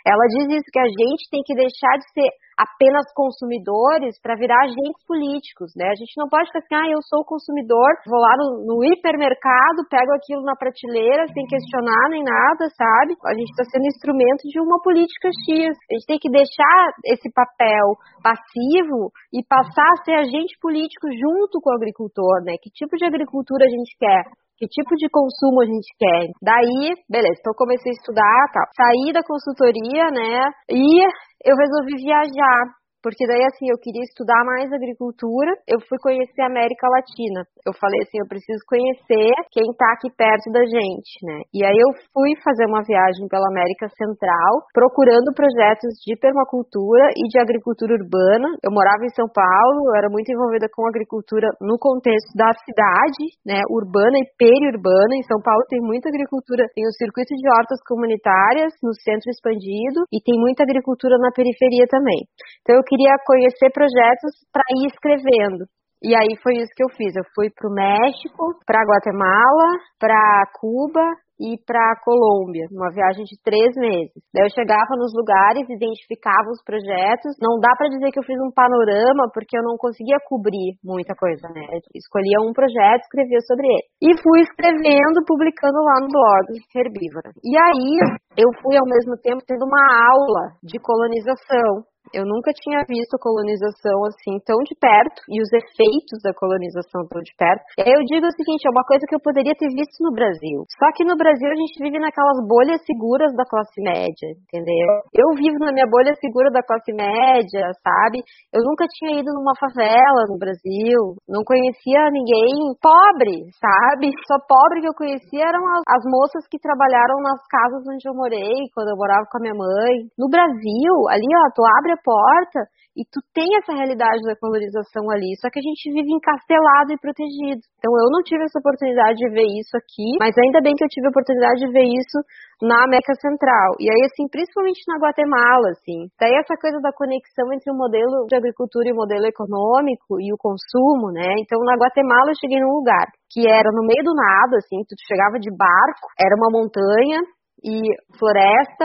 ela 0.06 0.26
diz 0.34 0.58
isso, 0.58 0.72
que 0.72 0.80
a 0.80 0.90
gente 0.90 1.30
tem 1.30 1.42
que 1.46 1.54
deixar 1.54 1.94
de 1.98 2.06
ser 2.10 2.30
apenas 2.58 3.06
consumidores 3.14 4.20
para 4.20 4.36
virar 4.36 4.58
agentes 4.66 5.02
políticos, 5.06 5.72
né? 5.74 5.88
A 5.88 5.98
gente 5.98 6.12
não 6.18 6.28
pode 6.28 6.50
ficar 6.52 6.60
assim, 6.60 6.74
ah, 6.74 6.90
eu 6.90 7.00
sou 7.08 7.24
consumidor, 7.24 7.90
vou 8.06 8.20
lá 8.20 8.34
no, 8.36 8.66
no 8.66 8.76
hipermercado, 8.84 9.88
pego 9.88 10.12
aquilo 10.12 10.42
na 10.42 10.54
prateleira 10.54 11.26
sem 11.32 11.46
questionar 11.46 12.10
nem 12.10 12.22
nada, 12.22 12.68
sabe? 12.76 13.16
A 13.24 13.34
gente 13.34 13.50
está 13.50 13.64
sendo 13.70 13.86
instrumento 13.86 14.42
de 14.50 14.60
uma 14.60 14.78
política 14.82 15.30
X. 15.48 15.74
A 15.74 15.92
gente 15.96 16.06
tem 16.06 16.18
que 16.18 16.30
deixar 16.30 16.78
esse 17.06 17.30
papel 17.32 17.96
passivo 18.22 19.10
e 19.32 19.42
passar 19.46 19.88
a 19.88 20.04
ser 20.04 20.14
agente 20.20 20.58
político 20.60 21.08
junto 21.08 21.58
com 21.62 21.70
o 21.70 21.76
agricultor, 21.78 22.44
né? 22.44 22.54
Que 22.60 22.70
tipo 22.70 22.96
de 22.96 23.06
agricultura 23.06 23.64
a 23.64 23.70
gente 23.70 23.96
quer? 23.98 24.22
Que 24.62 24.68
tipo 24.68 24.94
de 24.94 25.10
consumo 25.10 25.60
a 25.60 25.66
gente 25.66 25.90
quer. 25.98 26.30
Daí, 26.40 26.94
beleza, 27.10 27.34
então 27.40 27.52
comecei 27.58 27.90
a 27.90 27.98
estudar. 27.98 28.46
Saí 28.78 29.12
da 29.12 29.22
consultoria, 29.26 30.06
né? 30.14 30.46
E 30.70 31.02
eu 31.42 31.56
resolvi 31.58 31.98
viajar 31.98 32.70
porque 33.02 33.26
daí 33.26 33.42
assim, 33.50 33.66
eu 33.68 33.78
queria 33.82 34.06
estudar 34.06 34.46
mais 34.46 34.72
agricultura, 34.72 35.50
eu 35.66 35.82
fui 35.90 35.98
conhecer 35.98 36.40
a 36.42 36.46
América 36.46 36.86
Latina. 36.86 37.42
Eu 37.66 37.74
falei 37.74 38.00
assim, 38.06 38.22
eu 38.22 38.28
preciso 38.30 38.62
conhecer 38.70 39.34
quem 39.50 39.66
tá 39.74 39.90
aqui 39.98 40.08
perto 40.14 40.46
da 40.54 40.62
gente, 40.62 41.18
né? 41.26 41.42
E 41.52 41.66
aí 41.66 41.74
eu 41.74 41.90
fui 42.14 42.30
fazer 42.46 42.64
uma 42.70 42.86
viagem 42.86 43.26
pela 43.26 43.50
América 43.50 43.90
Central, 43.98 44.70
procurando 44.72 45.34
projetos 45.34 45.98
de 46.06 46.14
permacultura 46.16 47.10
e 47.18 47.26
de 47.26 47.38
agricultura 47.42 47.98
urbana. 47.98 48.54
Eu 48.62 48.70
morava 48.70 49.02
em 49.02 49.14
São 49.18 49.26
Paulo, 49.26 49.90
eu 49.90 49.94
era 49.98 50.08
muito 50.08 50.30
envolvida 50.30 50.70
com 50.70 50.86
agricultura 50.86 51.50
no 51.60 51.74
contexto 51.82 52.30
da 52.38 52.54
cidade, 52.62 53.22
né, 53.42 53.60
urbana 53.66 54.14
e 54.22 54.30
periurbana. 54.38 55.18
Em 55.18 55.26
São 55.26 55.42
Paulo 55.42 55.66
tem 55.66 55.82
muita 55.82 56.08
agricultura, 56.08 56.70
tem 56.70 56.86
o 56.86 56.94
circuito 56.94 57.34
de 57.34 57.46
hortas 57.50 57.82
comunitárias 57.82 58.70
no 58.78 58.94
centro 58.94 59.26
expandido 59.26 60.06
e 60.14 60.22
tem 60.22 60.38
muita 60.38 60.62
agricultura 60.62 61.18
na 61.18 61.34
periferia 61.34 61.86
também. 61.90 62.22
Então 62.62 62.76
eu 62.76 62.84
queria 62.92 63.16
conhecer 63.24 63.72
projetos 63.72 64.36
para 64.52 64.68
ir 64.76 64.92
escrevendo. 64.92 65.64
E 66.04 66.12
aí 66.12 66.36
foi 66.42 66.60
isso 66.60 66.74
que 66.76 66.84
eu 66.84 66.90
fiz. 66.92 67.14
Eu 67.16 67.24
fui 67.32 67.48
para 67.48 67.70
o 67.70 67.72
México, 67.72 68.58
para 68.66 68.84
Guatemala, 68.84 69.68
para 69.98 70.44
Cuba 70.60 71.00
ir 71.42 71.58
para 71.66 71.98
Colômbia, 72.04 72.70
uma 72.70 72.90
viagem 72.94 73.24
de 73.26 73.34
três 73.42 73.74
meses. 73.74 74.14
Daí 74.30 74.46
eu 74.46 74.54
chegava 74.54 74.94
nos 74.94 75.10
lugares, 75.10 75.66
identificava 75.66 76.46
os 76.54 76.62
projetos. 76.62 77.34
Não 77.42 77.58
dá 77.58 77.74
para 77.74 77.90
dizer 77.90 78.14
que 78.14 78.20
eu 78.20 78.26
fiz 78.26 78.38
um 78.38 78.54
panorama, 78.54 79.26
porque 79.34 79.58
eu 79.58 79.64
não 79.66 79.74
conseguia 79.74 80.22
cobrir 80.28 80.78
muita 80.84 81.14
coisa, 81.18 81.48
né? 81.50 81.66
Eu 81.66 81.80
escolhia 81.98 82.38
um 82.46 82.54
projeto, 82.54 83.02
escrevia 83.02 83.40
sobre 83.46 83.66
ele. 83.66 83.86
E 84.06 84.08
fui 84.22 84.40
escrevendo, 84.46 85.26
publicando 85.26 85.82
lá 85.82 85.96
no 85.98 86.10
blog 86.14 86.46
Herbívora. 86.76 87.34
E 87.42 87.52
aí 87.58 87.90
eu 88.38 88.48
fui 88.62 88.78
ao 88.78 88.86
mesmo 88.86 89.18
tempo 89.18 89.42
tendo 89.46 89.66
uma 89.66 89.82
aula 90.14 90.54
de 90.62 90.78
colonização 90.78 91.82
eu 92.12 92.24
nunca 92.24 92.52
tinha 92.52 92.84
visto 92.88 93.16
colonização 93.20 94.04
assim 94.08 94.38
tão 94.44 94.58
de 94.64 94.74
perto 94.76 95.22
e 95.28 95.40
os 95.40 95.50
efeitos 95.52 96.18
da 96.22 96.32
colonização 96.34 97.06
tão 97.08 97.20
de 97.20 97.32
perto. 97.36 97.62
E 97.78 97.82
aí 97.82 97.92
eu 97.92 98.04
digo 98.04 98.26
o 98.26 98.36
seguinte, 98.36 98.66
é 98.66 98.72
uma 98.72 98.84
coisa 98.84 99.04
que 99.08 99.14
eu 99.14 99.22
poderia 99.22 99.54
ter 99.54 99.68
visto 99.72 100.02
no 100.02 100.12
Brasil. 100.12 100.64
Só 100.76 100.88
que 100.96 101.04
no 101.04 101.16
Brasil 101.16 101.48
a 101.48 101.58
gente 101.58 101.78
vive 101.80 101.98
naquelas 101.98 102.38
bolhas 102.44 102.82
seguras 102.84 103.32
da 103.36 103.44
classe 103.44 103.80
média, 103.80 104.28
entendeu? 104.48 104.88
Eu 105.14 105.32
vivo 105.38 105.58
na 105.62 105.72
minha 105.72 105.86
bolha 105.86 106.14
segura 106.18 106.50
da 106.50 106.62
classe 106.62 106.92
média, 106.92 107.70
sabe? 107.80 108.20
Eu 108.52 108.60
nunca 108.64 108.84
tinha 108.98 109.20
ido 109.20 109.30
numa 109.32 109.54
favela 109.56 110.28
no 110.28 110.36
Brasil, 110.36 111.16
não 111.28 111.42
conhecia 111.44 112.10
ninguém 112.10 112.76
pobre, 112.80 113.48
sabe? 113.56 114.10
Só 114.26 114.36
pobre 114.44 114.80
que 114.82 114.88
eu 114.88 114.96
conhecia 114.96 115.44
eram 115.48 115.62
as, 115.76 115.82
as 115.88 116.04
moças 116.06 116.46
que 116.48 116.58
trabalharam 116.58 117.18
nas 117.22 117.40
casas 117.48 117.82
onde 117.88 118.04
eu 118.06 118.14
morei, 118.14 118.68
quando 118.74 118.90
eu 118.90 118.96
morava 118.96 119.26
com 119.30 119.38
a 119.38 119.42
minha 119.42 119.56
mãe. 119.56 120.06
No 120.18 120.28
Brasil, 120.28 120.94
ali 121.10 121.26
ó, 121.26 121.44
tu 121.54 121.62
abre 121.78 121.92
a 121.92 122.01
porta 122.04 122.66
e 122.92 123.08
tu 123.08 123.24
tem 123.32 123.48
essa 123.56 123.72
realidade 123.72 124.20
da 124.28 124.36
colonização 124.36 125.08
ali, 125.08 125.32
só 125.40 125.48
que 125.48 125.58
a 125.58 125.64
gente 125.64 125.88
vive 125.88 126.12
encastelado 126.12 126.92
e 126.92 127.00
protegido. 127.00 127.64
Então 127.80 127.88
eu 127.88 128.12
não 128.12 128.20
tive 128.20 128.44
essa 128.44 128.60
oportunidade 128.60 129.16
de 129.16 129.28
ver 129.32 129.48
isso 129.48 129.72
aqui, 129.80 130.20
mas 130.20 130.36
ainda 130.36 130.60
bem 130.60 130.76
que 130.76 130.84
eu 130.84 130.92
tive 130.92 131.08
a 131.08 131.14
oportunidade 131.14 131.64
de 131.64 131.72
ver 131.72 131.88
isso 131.88 132.18
na 132.60 132.84
América 132.84 133.16
Central. 133.16 133.80
E 133.80 133.88
aí, 133.88 134.00
assim, 134.06 134.28
principalmente 134.28 134.84
na 134.86 135.00
Guatemala, 135.00 135.72
assim. 135.72 136.06
Daí 136.20 136.36
essa 136.36 136.54
coisa 136.60 136.78
da 136.84 136.92
conexão 136.92 137.48
entre 137.50 137.72
o 137.72 137.76
modelo 137.76 138.28
de 138.28 138.36
agricultura 138.36 138.86
e 138.86 138.92
o 138.92 139.00
modelo 139.00 139.24
econômico 139.24 140.20
e 140.20 140.28
o 140.28 140.38
consumo, 140.38 141.10
né? 141.10 141.32
Então, 141.40 141.58
na 141.64 141.80
Guatemala 141.80 142.30
eu 142.30 142.38
cheguei 142.38 142.60
num 142.60 142.76
lugar 142.76 143.08
que 143.32 143.48
era 143.48 143.72
no 143.72 143.88
meio 143.88 144.04
do 144.04 144.12
nada, 144.12 144.60
assim, 144.60 144.84
tu 144.84 144.94
chegava 145.08 145.40
de 145.40 145.48
barco, 145.48 146.06
era 146.20 146.36
uma 146.36 146.52
montanha 146.52 147.24
e 147.64 147.80
floresta, 148.18 148.84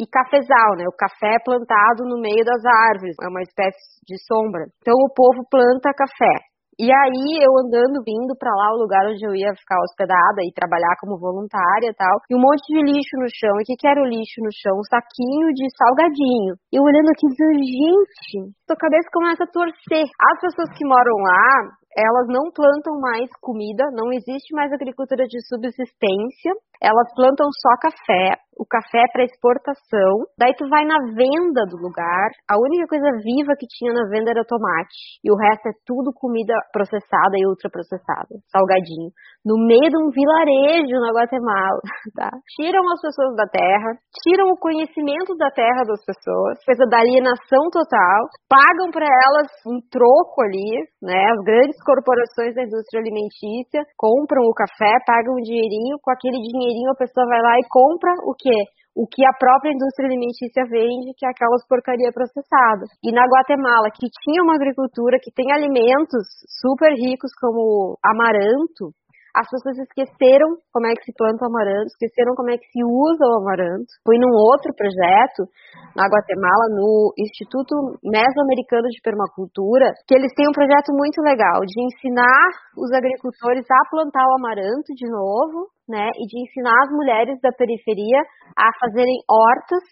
e 0.00 0.08
cafezal, 0.08 0.80
né? 0.80 0.88
O 0.88 0.96
café 0.96 1.36
é 1.36 1.44
plantado 1.44 2.08
no 2.08 2.16
meio 2.16 2.40
das 2.40 2.64
árvores, 2.64 3.14
é 3.20 3.28
uma 3.28 3.44
espécie 3.44 4.00
de 4.08 4.16
sombra. 4.24 4.64
Então 4.80 4.96
o 4.96 5.12
povo 5.12 5.44
planta 5.52 5.92
café. 5.92 6.48
E 6.80 6.88
aí 6.88 7.28
eu 7.44 7.52
andando, 7.60 8.00
vindo 8.00 8.32
para 8.40 8.48
lá, 8.56 8.72
o 8.72 8.80
lugar 8.80 9.04
onde 9.04 9.20
eu 9.20 9.36
ia 9.36 9.52
ficar 9.52 9.76
hospedada 9.84 10.40
e 10.40 10.48
trabalhar 10.56 10.96
como 10.96 11.20
voluntária 11.20 11.92
e 11.92 11.94
tal, 11.94 12.16
e 12.24 12.32
um 12.32 12.40
monte 12.40 12.64
de 12.72 12.80
lixo 12.80 13.20
no 13.20 13.28
chão. 13.28 13.52
E 13.60 13.62
o 13.62 13.66
que, 13.68 13.76
que 13.76 13.84
era 13.84 14.00
o 14.00 14.08
lixo 14.08 14.40
no 14.40 14.48
chão? 14.48 14.80
Um 14.80 14.88
saquinho 14.88 15.52
de 15.52 15.68
salgadinho. 15.76 16.56
Eu 16.72 16.80
olhando 16.80 17.12
aqui, 17.12 17.28
dizendo, 17.28 17.60
gente, 17.60 18.56
sua 18.64 18.80
cabeça 18.80 19.12
começa 19.12 19.44
a 19.44 19.52
torcer. 19.52 20.08
As 20.08 20.40
pessoas 20.40 20.72
que 20.72 20.88
moram 20.88 21.20
lá, 21.20 21.76
elas 21.92 22.32
não 22.32 22.48
plantam 22.48 22.96
mais 22.96 23.28
comida, 23.44 23.84
não 23.92 24.08
existe 24.16 24.54
mais 24.56 24.72
agricultura 24.72 25.28
de 25.28 25.36
subsistência, 25.52 26.56
elas 26.82 27.12
plantam 27.14 27.48
só 27.52 27.76
café, 27.76 28.40
o 28.60 28.66
café 28.68 29.00
é 29.00 29.12
para 29.12 29.24
exportação. 29.24 30.28
Daí 30.36 30.52
tu 30.52 30.68
vai 30.68 30.84
na 30.84 31.00
venda 31.16 31.64
do 31.64 31.80
lugar, 31.80 32.28
a 32.44 32.60
única 32.60 32.84
coisa 32.92 33.08
viva 33.24 33.56
que 33.56 33.64
tinha 33.64 33.88
na 33.88 34.04
venda 34.12 34.36
era 34.36 34.44
tomate. 34.44 35.16
E 35.24 35.32
o 35.32 35.36
resto 35.36 35.72
é 35.72 35.72
tudo 35.88 36.12
comida 36.12 36.52
processada 36.68 37.40
e 37.40 37.48
ultraprocessada, 37.48 38.36
salgadinho. 38.52 39.08
No 39.40 39.56
meio 39.64 39.88
de 39.88 39.96
um 39.96 40.12
vilarejo 40.12 40.92
na 41.00 41.08
Guatemala, 41.08 41.80
tá? 42.12 42.28
Tiram 42.60 42.84
as 42.92 43.00
pessoas 43.00 43.32
da 43.32 43.48
terra, 43.48 43.96
tiram 44.20 44.52
o 44.52 44.60
conhecimento 44.60 45.32
da 45.40 45.48
terra 45.48 45.80
das 45.88 46.04
pessoas, 46.04 46.60
coisa 46.60 46.84
da 46.84 47.00
alienação 47.00 47.64
total, 47.72 48.28
pagam 48.44 48.92
para 48.92 49.08
elas 49.08 49.48
um 49.64 49.80
troco 49.88 50.44
ali, 50.44 50.84
né? 51.00 51.32
As 51.32 51.40
grandes 51.48 51.80
corporações 51.80 52.52
da 52.52 52.68
indústria 52.68 53.00
alimentícia 53.00 53.88
compram 53.96 54.44
o 54.44 54.52
café, 54.52 55.00
pagam 55.08 55.40
um 55.40 55.40
dinheirinho, 55.40 55.96
com 56.04 56.12
aquele 56.12 56.36
dinheiro 56.36 56.69
dinheirinho, 56.70 56.92
a 56.92 56.98
pessoa 57.02 57.26
vai 57.26 57.40
lá 57.42 57.54
e 57.58 57.68
compra 57.68 58.12
o 58.24 58.34
quê? 58.34 58.64
O 58.94 59.06
que 59.06 59.22
a 59.24 59.34
própria 59.38 59.72
indústria 59.72 60.06
alimentícia 60.06 60.64
vende, 60.66 61.14
que 61.16 61.24
é 61.24 61.30
aquelas 61.30 61.66
porcaria 61.66 62.10
processada. 62.12 62.86
E 63.02 63.12
na 63.12 63.22
Guatemala, 63.26 63.90
que 63.94 64.06
tinha 64.22 64.42
uma 64.42 64.54
agricultura 64.54 65.18
que 65.22 65.30
tem 65.30 65.52
alimentos 65.52 66.26
super 66.60 66.90
ricos 66.94 67.30
como 67.40 67.96
amaranto, 68.04 68.90
as 69.30 69.46
pessoas 69.46 69.78
esqueceram 69.78 70.58
como 70.74 70.86
é 70.90 70.94
que 70.94 71.06
se 71.06 71.14
planta 71.14 71.46
o 71.46 71.48
amaranto, 71.48 71.86
esqueceram 71.94 72.34
como 72.34 72.50
é 72.50 72.58
que 72.58 72.66
se 72.66 72.82
usa 72.82 73.24
o 73.30 73.38
amaranto. 73.38 73.86
Fui 74.02 74.18
num 74.18 74.34
outro 74.34 74.74
projeto 74.74 75.46
na 75.94 76.10
Guatemala, 76.10 76.66
no 76.74 77.14
Instituto 77.14 77.74
Mesoamericano 78.02 78.90
de 78.90 78.98
Permacultura, 79.02 79.94
que 80.06 80.14
eles 80.18 80.34
têm 80.34 80.50
um 80.50 80.56
projeto 80.56 80.90
muito 80.90 81.22
legal 81.22 81.62
de 81.62 81.78
ensinar 81.78 82.46
os 82.74 82.90
agricultores 82.90 83.66
a 83.70 83.82
plantar 83.90 84.26
o 84.26 84.34
amaranto 84.34 84.90
de 84.98 85.06
novo, 85.06 85.70
né, 85.90 86.08
e 86.16 86.26
de 86.26 86.40
ensinar 86.40 86.74
as 86.84 86.90
mulheres 86.92 87.40
da 87.42 87.50
periferia 87.50 88.22
a 88.56 88.70
fazerem 88.78 89.18
hortas 89.28 89.82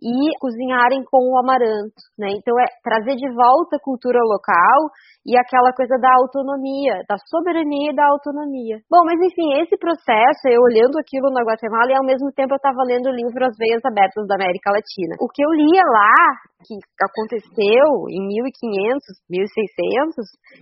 e 0.00 0.36
cozinharem 0.38 1.02
com 1.08 1.32
o 1.32 1.38
amaranto, 1.40 2.04
né? 2.18 2.28
Então 2.36 2.52
é 2.60 2.66
trazer 2.84 3.16
de 3.16 3.28
volta 3.32 3.76
a 3.76 3.82
cultura 3.82 4.20
local 4.20 4.92
e 5.24 5.32
aquela 5.38 5.72
coisa 5.72 5.96
da 5.96 6.12
autonomia, 6.20 7.00
da 7.08 7.16
soberania 7.32 7.92
e 7.92 7.96
da 7.96 8.04
autonomia. 8.04 8.76
Bom, 8.92 9.02
mas 9.08 9.16
enfim, 9.24 9.56
esse 9.56 9.76
processo, 9.80 10.44
eu 10.52 10.60
olhando 10.60 11.00
aquilo 11.00 11.32
na 11.32 11.40
Guatemala 11.40 11.90
e 11.90 11.96
ao 11.96 12.04
mesmo 12.04 12.28
tempo 12.36 12.52
eu 12.52 12.60
estava 12.60 12.84
lendo 12.84 13.08
o 13.08 13.16
livro 13.16 13.40
As 13.40 13.56
Veias 13.56 13.84
Abertas 13.84 14.26
da 14.28 14.36
América 14.36 14.70
Latina. 14.70 15.16
O 15.18 15.32
que 15.32 15.40
eu 15.40 15.50
lia 15.56 15.82
lá, 15.82 16.14
que 16.60 16.76
aconteceu 17.00 17.88
em 18.12 18.20
1500, 18.20 19.00
1600, 19.32 20.12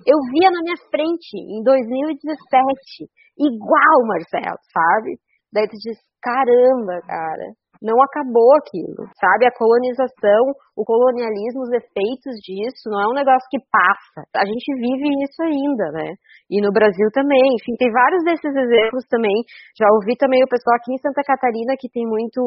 eu 0.07 0.19
via 0.31 0.51
na 0.55 0.63
minha 0.63 0.79
frente 0.95 1.35
em 1.35 1.59
2017, 1.63 3.11
igual, 3.35 3.99
Marcelo, 4.07 4.63
sabe? 4.71 5.19
Daí 5.53 5.67
tu 5.67 5.77
diz, 5.83 5.99
caramba, 6.23 7.03
cara, 7.07 7.55
não 7.85 8.01
acabou 8.01 8.57
aquilo, 8.57 9.05
sabe? 9.21 9.45
A 9.45 9.53
colonização, 9.53 10.57
o 10.73 10.83
colonialismo, 10.89 11.69
os 11.69 11.73
efeitos 11.77 12.33
disso 12.41 12.89
não 12.89 12.99
é 13.05 13.07
um 13.13 13.19
negócio 13.21 13.45
que 13.53 13.61
passa. 13.69 14.25
A 14.33 14.49
gente 14.49 14.65
vive 14.81 15.05
isso 15.21 15.39
ainda, 15.45 15.93
né? 15.93 16.17
E 16.49 16.65
no 16.65 16.73
Brasil 16.73 17.13
também. 17.13 17.45
Enfim, 17.61 17.77
tem 17.77 17.93
vários 17.93 18.25
desses 18.25 18.57
exemplos 18.57 19.05
também. 19.13 19.37
Já 19.77 19.85
ouvi 20.01 20.17
também 20.17 20.41
o 20.41 20.49
pessoal 20.49 20.81
aqui 20.81 20.97
em 20.97 21.05
Santa 21.05 21.21
Catarina 21.21 21.77
que 21.77 21.93
tem 21.93 22.09
muito 22.09 22.41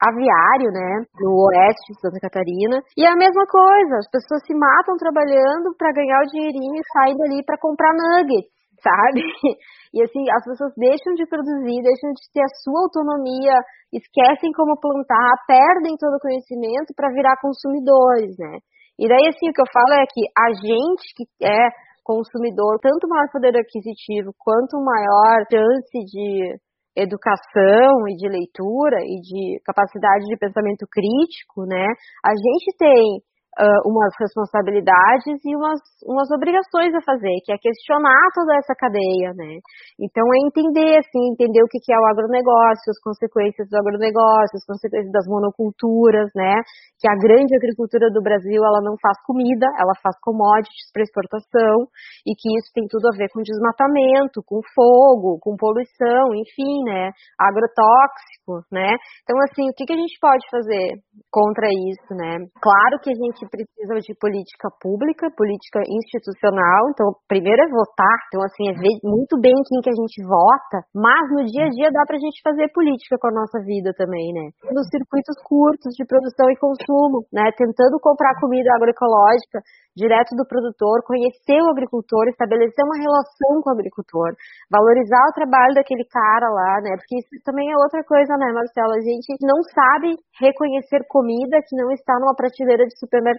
aviário, 0.00 0.72
né, 0.72 1.04
no 1.20 1.28
oeste 1.52 1.92
de 1.92 2.00
Santa 2.00 2.20
Catarina. 2.20 2.80
E 2.96 3.04
é 3.04 3.12
a 3.12 3.20
mesma 3.20 3.44
coisa, 3.44 4.00
as 4.00 4.08
pessoas 4.08 4.40
se 4.48 4.56
matam 4.56 4.96
trabalhando 4.96 5.76
para 5.76 5.92
ganhar 5.92 6.20
o 6.24 6.30
dinheirinho 6.32 6.80
e 6.80 6.88
saem 6.92 7.16
dali 7.16 7.44
para 7.44 7.60
comprar 7.60 7.92
nuggets 7.92 8.48
sabe? 8.82 9.22
E 9.90 9.98
assim, 10.06 10.22
as 10.30 10.44
pessoas 10.46 10.70
deixam 10.78 11.18
de 11.18 11.26
produzir, 11.26 11.82
deixam 11.82 12.14
de 12.14 12.22
ter 12.30 12.46
a 12.46 12.56
sua 12.62 12.86
autonomia, 12.86 13.58
esquecem 13.90 14.52
como 14.54 14.78
plantar, 14.78 15.34
perdem 15.50 15.98
todo 15.98 16.14
o 16.14 16.22
conhecimento 16.22 16.94
para 16.94 17.10
virar 17.10 17.34
consumidores, 17.42 18.38
né? 18.38 18.62
E 18.94 19.08
daí, 19.08 19.26
assim, 19.26 19.50
o 19.50 19.52
que 19.52 19.60
eu 19.60 19.72
falo 19.74 19.98
é 19.98 20.06
que 20.06 20.22
a 20.30 20.48
gente 20.54 21.02
que 21.18 21.26
é 21.42 21.74
consumidor, 22.04 22.78
tanto 22.78 23.08
maior 23.08 23.26
poder 23.32 23.50
aquisitivo 23.58 24.30
quanto 24.38 24.78
maior 24.78 25.42
chance 25.50 25.98
de 26.06 26.54
educação 26.96 28.06
e 28.08 28.16
de 28.16 28.28
leitura 28.28 28.98
e 29.02 29.20
de 29.20 29.60
capacidade 29.64 30.26
de 30.26 30.36
pensamento 30.36 30.86
crítico, 30.90 31.66
né? 31.66 31.86
A 32.24 32.30
gente 32.30 32.76
tem 32.78 33.22
uh, 33.58 33.82
umas 33.88 34.12
responsabilidades 34.18 35.40
e 35.42 35.56
umas, 35.56 35.80
umas 36.06 36.30
obrigações 36.30 36.94
a 36.94 37.02
fazer, 37.02 37.34
que 37.44 37.52
é 37.52 37.58
questionar 37.58 38.30
toda 38.34 38.54
essa 38.54 38.74
cadeia, 38.78 39.34
né? 39.34 39.58
Então 39.98 40.22
é 40.22 40.38
entender, 40.46 40.98
assim, 40.98 41.22
entender 41.34 41.62
o 41.62 41.70
que 41.70 41.80
é 41.90 41.98
o 41.98 42.06
agronegócio, 42.06 42.90
as 42.90 43.00
consequências 43.02 43.66
do 43.68 43.76
agronegócio, 43.76 44.54
as 44.54 44.66
consequências 44.66 45.10
das 45.10 45.26
monoculturas, 45.26 46.30
né? 46.34 46.62
Que 47.00 47.08
a 47.08 47.16
grande 47.16 47.56
agricultura 47.56 48.10
do 48.10 48.22
Brasil, 48.22 48.62
ela 48.62 48.80
não 48.82 48.94
faz 49.00 49.18
comida, 49.26 49.66
ela 49.78 49.94
faz 50.02 50.14
commodities 50.22 50.90
para 50.92 51.02
exportação 51.02 51.88
e 52.26 52.34
que 52.36 52.48
isso 52.54 52.70
tem 52.74 52.86
tudo 52.86 53.08
a 53.08 53.16
ver 53.16 53.28
com 53.32 53.42
desmatamento, 53.42 54.42
com 54.44 54.60
fogo, 54.74 55.38
com 55.40 55.56
poluição, 55.56 56.34
enfim, 56.34 56.84
né? 56.84 57.10
Agrotóxico, 57.38 58.62
né? 58.70 58.94
Então, 59.24 59.36
assim, 59.48 59.68
o 59.70 59.74
que, 59.74 59.84
que 59.86 59.94
a 59.94 60.00
gente 60.00 60.18
pode 60.20 60.44
fazer 60.50 61.00
contra 61.30 61.66
isso, 61.66 62.14
né? 62.14 62.38
Claro 62.60 63.00
que 63.02 63.10
a 63.10 63.16
gente 63.16 63.39
precisa 63.48 63.96
de 64.02 64.12
política 64.18 64.68
pública, 64.80 65.30
política 65.32 65.80
institucional. 65.86 66.90
Então, 66.90 67.14
primeiro 67.28 67.62
é 67.62 67.68
votar. 67.68 68.16
Então, 68.28 68.42
assim, 68.42 68.68
é 68.68 68.74
ver 68.74 68.96
muito 69.04 69.38
bem 69.40 69.54
quem 69.54 69.80
que 69.80 69.90
a 69.90 69.98
gente 69.98 70.18
vota, 70.26 70.84
mas 70.92 71.24
no 71.32 71.44
dia 71.46 71.64
a 71.64 71.70
dia 71.70 71.88
dá 71.92 72.04
pra 72.04 72.18
gente 72.18 72.42
fazer 72.42 72.68
política 72.74 73.16
com 73.20 73.28
a 73.28 73.38
nossa 73.40 73.62
vida 73.64 73.92
também, 73.96 74.32
né? 74.34 74.50
Nos 74.72 74.88
circuitos 74.88 75.36
curtos 75.44 75.94
de 75.94 76.04
produção 76.04 76.50
e 76.50 76.56
consumo, 76.58 77.24
né? 77.32 77.48
Tentando 77.56 77.96
comprar 78.00 78.34
comida 78.40 78.74
agroecológica 78.74 79.62
direto 79.96 80.32
do 80.36 80.46
produtor, 80.46 81.02
conhecer 81.04 81.60
o 81.60 81.70
agricultor, 81.70 82.28
estabelecer 82.28 82.84
uma 82.86 82.96
relação 82.96 83.60
com 83.60 83.70
o 83.70 83.74
agricultor, 83.76 84.32
valorizar 84.70 85.24
o 85.28 85.36
trabalho 85.36 85.74
daquele 85.74 86.06
cara 86.06 86.48
lá, 86.48 86.80
né? 86.80 86.96
Porque 86.96 87.18
isso 87.18 87.42
também 87.44 87.68
é 87.70 87.76
outra 87.76 88.02
coisa, 88.04 88.32
né, 88.38 88.48
Marcelo? 88.54 88.94
A 88.94 89.02
gente 89.04 89.34
não 89.42 89.60
sabe 89.66 90.16
reconhecer 90.40 91.04
comida 91.08 91.60
que 91.66 91.76
não 91.76 91.90
está 91.90 92.14
numa 92.18 92.34
prateleira 92.34 92.86
de 92.86 92.96
supermercado, 92.98 93.29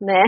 né? 0.00 0.22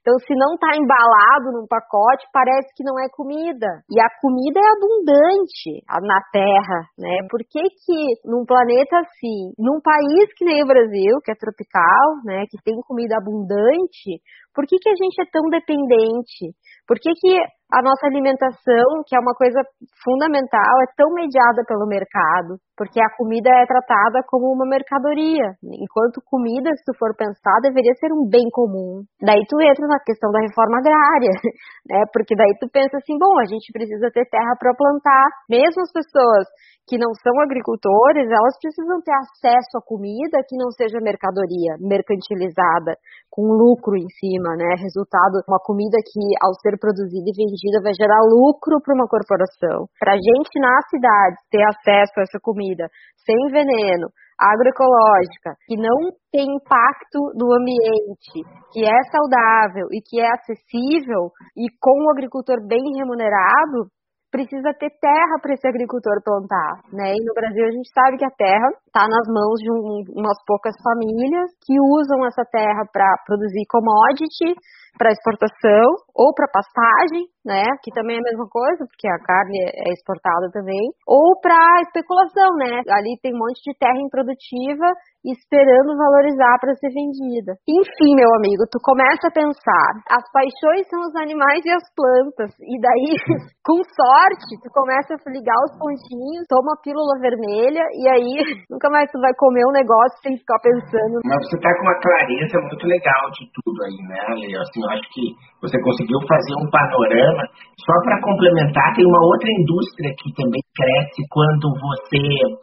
Então, 0.00 0.14
se 0.22 0.34
não 0.38 0.54
está 0.54 0.70
embalado 0.78 1.50
num 1.50 1.66
pacote, 1.66 2.26
parece 2.32 2.70
que 2.76 2.84
não 2.84 2.94
é 2.98 3.08
comida. 3.10 3.66
E 3.90 3.98
a 3.98 4.06
comida 4.22 4.60
é 4.60 4.70
abundante 4.78 5.82
na 6.06 6.20
Terra, 6.30 6.86
né? 6.96 7.26
Por 7.28 7.40
que 7.42 7.58
que 7.58 7.98
num 8.24 8.44
planeta 8.46 8.98
assim, 9.02 9.50
num 9.58 9.80
país 9.82 10.30
que 10.36 10.44
nem 10.44 10.62
o 10.62 10.66
Brasil, 10.66 11.18
que 11.24 11.32
é 11.32 11.34
tropical, 11.34 12.22
né, 12.24 12.44
que 12.50 12.62
tem 12.62 12.74
comida 12.86 13.16
abundante, 13.18 14.22
por 14.56 14.64
que, 14.64 14.78
que 14.78 14.88
a 14.88 14.96
gente 14.96 15.20
é 15.20 15.28
tão 15.30 15.44
dependente? 15.50 16.56
Por 16.88 16.96
que, 16.96 17.12
que 17.12 17.36
a 17.66 17.82
nossa 17.82 18.06
alimentação, 18.06 19.02
que 19.06 19.16
é 19.16 19.18
uma 19.18 19.34
coisa 19.34 19.58
fundamental, 20.06 20.74
é 20.86 20.88
tão 20.96 21.10
mediada 21.10 21.66
pelo 21.66 21.86
mercado? 21.90 22.62
Porque 22.78 23.02
a 23.02 23.10
comida 23.18 23.50
é 23.50 23.66
tratada 23.66 24.22
como 24.30 24.54
uma 24.54 24.68
mercadoria, 24.68 25.58
enquanto 25.64 26.22
comida, 26.30 26.70
se 26.76 26.84
tu 26.86 26.94
for 26.94 27.10
pensar, 27.16 27.58
deveria 27.62 27.94
ser 27.98 28.12
um 28.14 28.28
bem 28.28 28.46
comum. 28.52 29.02
Daí 29.18 29.42
tu 29.50 29.58
entra 29.58 29.82
na 29.88 29.98
questão 29.98 30.30
da 30.30 30.38
reforma 30.38 30.78
agrária, 30.78 31.34
né? 31.90 32.06
Porque 32.12 32.36
daí 32.36 32.54
tu 32.60 32.70
pensa 32.70 33.02
assim, 33.02 33.18
bom, 33.18 33.34
a 33.42 33.48
gente 33.50 33.72
precisa 33.72 34.14
ter 34.14 34.30
terra 34.30 34.54
para 34.60 34.76
plantar. 34.76 35.26
Mesmo 35.50 35.82
as 35.82 35.90
pessoas 35.90 36.46
que 36.86 36.94
não 36.94 37.10
são 37.18 37.34
agricultores, 37.42 38.30
elas 38.30 38.54
precisam 38.62 39.02
ter 39.02 39.10
acesso 39.26 39.74
a 39.74 39.82
comida 39.82 40.38
que 40.46 40.54
não 40.54 40.70
seja 40.70 41.02
mercadoria, 41.02 41.74
mercantilizada, 41.82 42.94
com 43.26 43.42
lucro 43.42 43.98
em 43.98 44.06
cima, 44.22 44.54
né? 44.54 44.78
Resultado, 44.78 45.42
uma 45.50 45.58
comida 45.58 45.98
que, 45.98 46.22
ao 46.38 46.54
ser 46.62 46.78
produzida 46.78 47.26
e 47.26 47.34
vendida, 47.34 47.55
vai 47.82 47.92
gerar 47.94 48.20
lucro 48.22 48.80
para 48.82 48.94
uma 48.94 49.08
corporação. 49.08 49.86
Para 49.98 50.12
a 50.12 50.20
gente, 50.20 50.60
na 50.60 50.76
cidade, 50.90 51.36
ter 51.50 51.64
acesso 51.64 52.14
a 52.18 52.22
essa 52.22 52.38
comida 52.40 52.88
sem 53.24 53.36
veneno, 53.50 54.08
agroecológica, 54.38 55.56
que 55.66 55.76
não 55.76 56.12
tem 56.30 56.44
impacto 56.44 57.18
no 57.34 57.52
ambiente, 57.56 58.44
que 58.72 58.84
é 58.84 58.98
saudável 59.10 59.88
e 59.90 60.00
que 60.04 60.20
é 60.20 60.28
acessível 60.30 61.32
e 61.56 61.66
com 61.80 62.04
o 62.04 62.10
agricultor 62.10 62.60
bem 62.66 62.82
remunerado, 62.96 63.88
precisa 64.30 64.74
ter 64.76 64.90
terra 65.00 65.40
para 65.40 65.54
esse 65.54 65.66
agricultor 65.66 66.20
plantar, 66.22 66.84
né? 66.92 67.14
E 67.16 67.24
no 67.24 67.32
Brasil 67.32 67.64
a 67.64 67.72
gente 67.72 67.88
sabe 67.88 68.18
que 68.18 68.26
a 68.26 68.36
terra 68.36 68.68
está 68.84 69.08
nas 69.08 69.26
mãos 69.32 69.56
de 69.64 69.70
um, 69.72 70.04
umas 70.20 70.36
poucas 70.44 70.74
famílias 70.84 71.48
que 71.64 71.72
usam 71.80 72.26
essa 72.26 72.44
terra 72.44 72.84
para 72.92 73.08
produzir 73.24 73.64
commodity, 73.70 74.52
para 74.96 75.12
exportação 75.12 75.84
ou 76.16 76.32
para 76.32 76.48
pastagem, 76.48 77.28
né? 77.44 77.64
Que 77.84 77.92
também 77.92 78.16
é 78.16 78.20
a 78.20 78.28
mesma 78.28 78.48
coisa, 78.48 78.84
porque 78.88 79.06
a 79.06 79.20
carne 79.20 79.60
é 79.62 79.92
exportada 79.92 80.50
também, 80.50 80.90
ou 81.06 81.38
para 81.40 81.56
especulação, 81.84 82.56
né? 82.56 82.82
Ali 82.88 83.20
tem 83.22 83.32
um 83.34 83.38
monte 83.38 83.60
de 83.62 83.76
terra 83.78 84.00
improdutiva 84.00 84.88
esperando 85.26 85.98
valorizar 85.98 86.54
para 86.62 86.74
ser 86.78 86.90
vendida. 86.94 87.58
Enfim, 87.66 88.14
meu 88.14 88.30
amigo, 88.38 88.62
tu 88.70 88.78
começa 88.78 89.26
a 89.26 89.34
pensar, 89.34 89.90
as 90.06 90.22
paixões 90.30 90.86
são 90.86 91.02
os 91.02 91.14
animais 91.18 91.66
e 91.66 91.70
as 91.74 91.82
plantas, 91.90 92.54
e 92.62 92.78
daí, 92.78 93.10
com 93.66 93.82
sorte, 93.82 94.54
tu 94.62 94.70
começa 94.70 95.18
a 95.18 95.30
ligar 95.30 95.58
os 95.66 95.74
pontinhos, 95.74 96.46
toma 96.46 96.78
a 96.78 96.80
pílula 96.80 97.18
vermelha, 97.18 97.82
e 97.90 98.02
aí 98.06 98.34
nunca 98.70 98.88
mais 98.88 99.10
tu 99.10 99.18
vai 99.18 99.34
comer 99.34 99.66
um 99.66 99.74
negócio 99.74 100.14
sem 100.22 100.38
ficar 100.38 100.62
pensando. 100.62 101.18
Mas 101.26 101.42
você 101.50 101.58
tá 101.58 101.74
com 101.74 101.82
uma 101.82 101.98
clareza 101.98 102.56
muito 102.62 102.86
legal 102.86 103.24
de 103.34 103.44
tudo 103.50 103.78
aí, 103.82 103.98
né, 104.06 104.18
Ale? 104.30 104.50
Assim, 104.54 104.80
acho 104.90 105.06
que 105.12 105.34
você 105.60 105.76
conseguiu 105.80 106.20
fazer 106.28 106.54
um 106.60 106.68
panorama. 106.70 107.42
Só 107.80 107.94
para 108.04 108.20
complementar, 108.20 108.94
tem 108.94 109.04
uma 109.04 109.22
outra 109.24 109.48
indústria 109.60 110.10
que 110.20 110.28
também 110.36 110.62
cresce 110.76 111.20
quando 111.32 111.72
você 111.76 112.22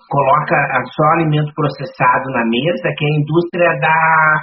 coloca 0.10 0.58
só 0.94 1.06
alimento 1.18 1.50
processado 1.54 2.28
na 2.34 2.46
mesa, 2.46 2.94
que 2.98 3.04
é 3.04 3.10
a 3.10 3.18
indústria 3.22 3.70
da 3.82 3.98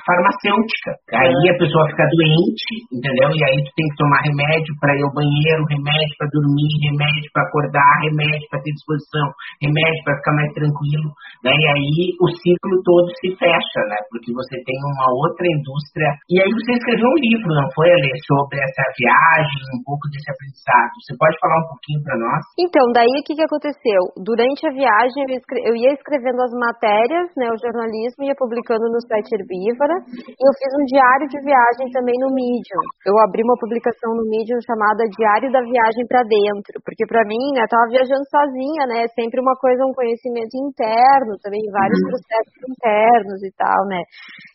farmacêutica. 0.06 0.90
Aí 1.14 1.42
a 1.50 1.58
pessoa 1.58 1.86
fica 1.90 2.06
doente, 2.10 2.70
entendeu? 2.90 3.30
E 3.30 3.40
aí 3.44 3.58
tu 3.62 3.70
tem 3.78 3.86
que 3.86 3.98
tomar 3.98 4.20
remédio 4.26 4.72
para 4.82 4.94
ir 4.98 5.02
ao 5.02 5.14
banheiro, 5.14 5.62
remédio 5.70 6.14
para 6.18 6.30
dormir, 6.34 6.70
remédio 6.90 7.28
para 7.34 7.46
acordar, 7.46 7.92
remédio 8.02 8.46
para 8.50 8.62
ter 8.62 8.74
disposição, 8.74 9.26
remédio 9.62 10.00
para 10.02 10.18
ficar 10.18 10.34
mais 10.34 10.50
tranquilo. 10.54 11.08
Né? 11.46 11.52
E 11.54 11.64
aí 11.70 11.94
o 12.18 12.26
ciclo 12.34 12.76
todo 12.82 13.08
se 13.22 13.30
fecha, 13.38 13.80
né? 13.86 13.98
Porque 14.10 14.34
você 14.34 14.58
tem 14.66 14.78
uma 14.90 15.08
outra 15.22 15.46
indústria. 15.46 16.10
E 16.30 16.34
aí 16.42 16.50
você 16.50 16.72
escreveu 16.78 17.06
um 17.06 17.20
livro, 17.22 17.54
não 17.54 17.69
foi, 17.74 17.88
Ale, 17.90 18.10
sobre 18.26 18.56
essa 18.58 18.84
viagem, 18.96 19.60
um 19.76 19.82
pouco 19.86 20.04
desse 20.10 20.28
aprendizado. 20.30 20.92
Você 21.00 21.14
pode 21.16 21.36
falar 21.40 21.58
um 21.62 21.68
pouquinho 21.72 22.00
para 22.04 22.16
nós? 22.18 22.40
Então, 22.58 22.84
daí 22.94 23.14
o 23.18 23.24
que, 23.24 23.34
que 23.36 23.46
aconteceu? 23.46 24.00
Durante 24.20 24.66
a 24.66 24.72
viagem 24.72 25.20
eu 25.66 25.74
ia 25.76 25.92
escrevendo 25.94 26.40
as 26.42 26.52
matérias, 26.54 27.30
né, 27.36 27.48
o 27.50 27.60
jornalismo 27.60 28.26
ia 28.26 28.36
publicando 28.36 28.86
no 28.90 29.00
site 29.04 29.34
Herbívora, 29.36 29.96
e 30.10 30.42
eu 30.42 30.52
fiz 30.56 30.72
um 30.74 30.86
diário 30.88 31.26
de 31.28 31.38
viagem 31.42 31.86
também 31.92 32.16
no 32.20 32.32
Medium. 32.32 32.84
Eu 33.06 33.14
abri 33.24 33.42
uma 33.44 33.58
publicação 33.58 34.14
no 34.16 34.24
Medium 34.28 34.60
chamada 34.62 35.06
Diário 35.10 35.50
da 35.52 35.62
Viagem 35.62 36.04
para 36.06 36.22
Dentro, 36.26 36.80
porque 36.84 37.04
para 37.06 37.22
mim, 37.26 37.54
né, 37.56 37.64
eu 37.64 37.70
tava 37.70 37.90
viajando 37.90 38.24
sozinha, 38.28 38.82
né, 38.86 39.06
sempre 39.14 39.40
uma 39.40 39.56
coisa, 39.58 39.84
um 39.86 39.94
conhecimento 39.94 40.54
interno, 40.56 41.36
também 41.42 41.60
vários 41.70 42.00
processos 42.08 42.60
internos 42.64 43.38
e 43.44 43.52
tal, 43.56 43.80
né. 43.90 44.00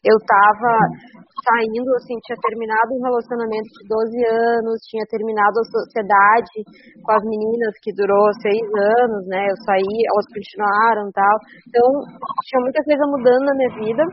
Eu 0.06 0.18
tava 0.26 0.74
saindo, 1.46 1.90
assim, 1.98 2.18
tinha 2.26 2.38
terminado 2.42 2.90
um 2.98 3.02
relacionamento 3.06 3.70
de 3.70 3.84
12 3.86 4.10
anos, 4.26 4.82
tinha 4.90 5.06
terminado 5.06 5.62
a 5.62 5.70
sociedade 5.70 6.58
com 7.06 7.12
as 7.14 7.24
meninas 7.24 7.74
que 7.82 7.94
durou 7.94 8.26
seis 8.42 8.66
anos, 9.06 9.22
né? 9.30 9.46
Eu 9.46 9.58
saí, 9.62 9.96
elas 10.10 10.28
continuaram 10.34 11.06
tal. 11.14 11.36
Então, 11.70 11.88
tinha 12.50 12.62
muita 12.66 12.82
coisa 12.82 13.06
mudando 13.14 13.44
na 13.46 13.56
minha 13.56 13.74
vida. 13.78 14.04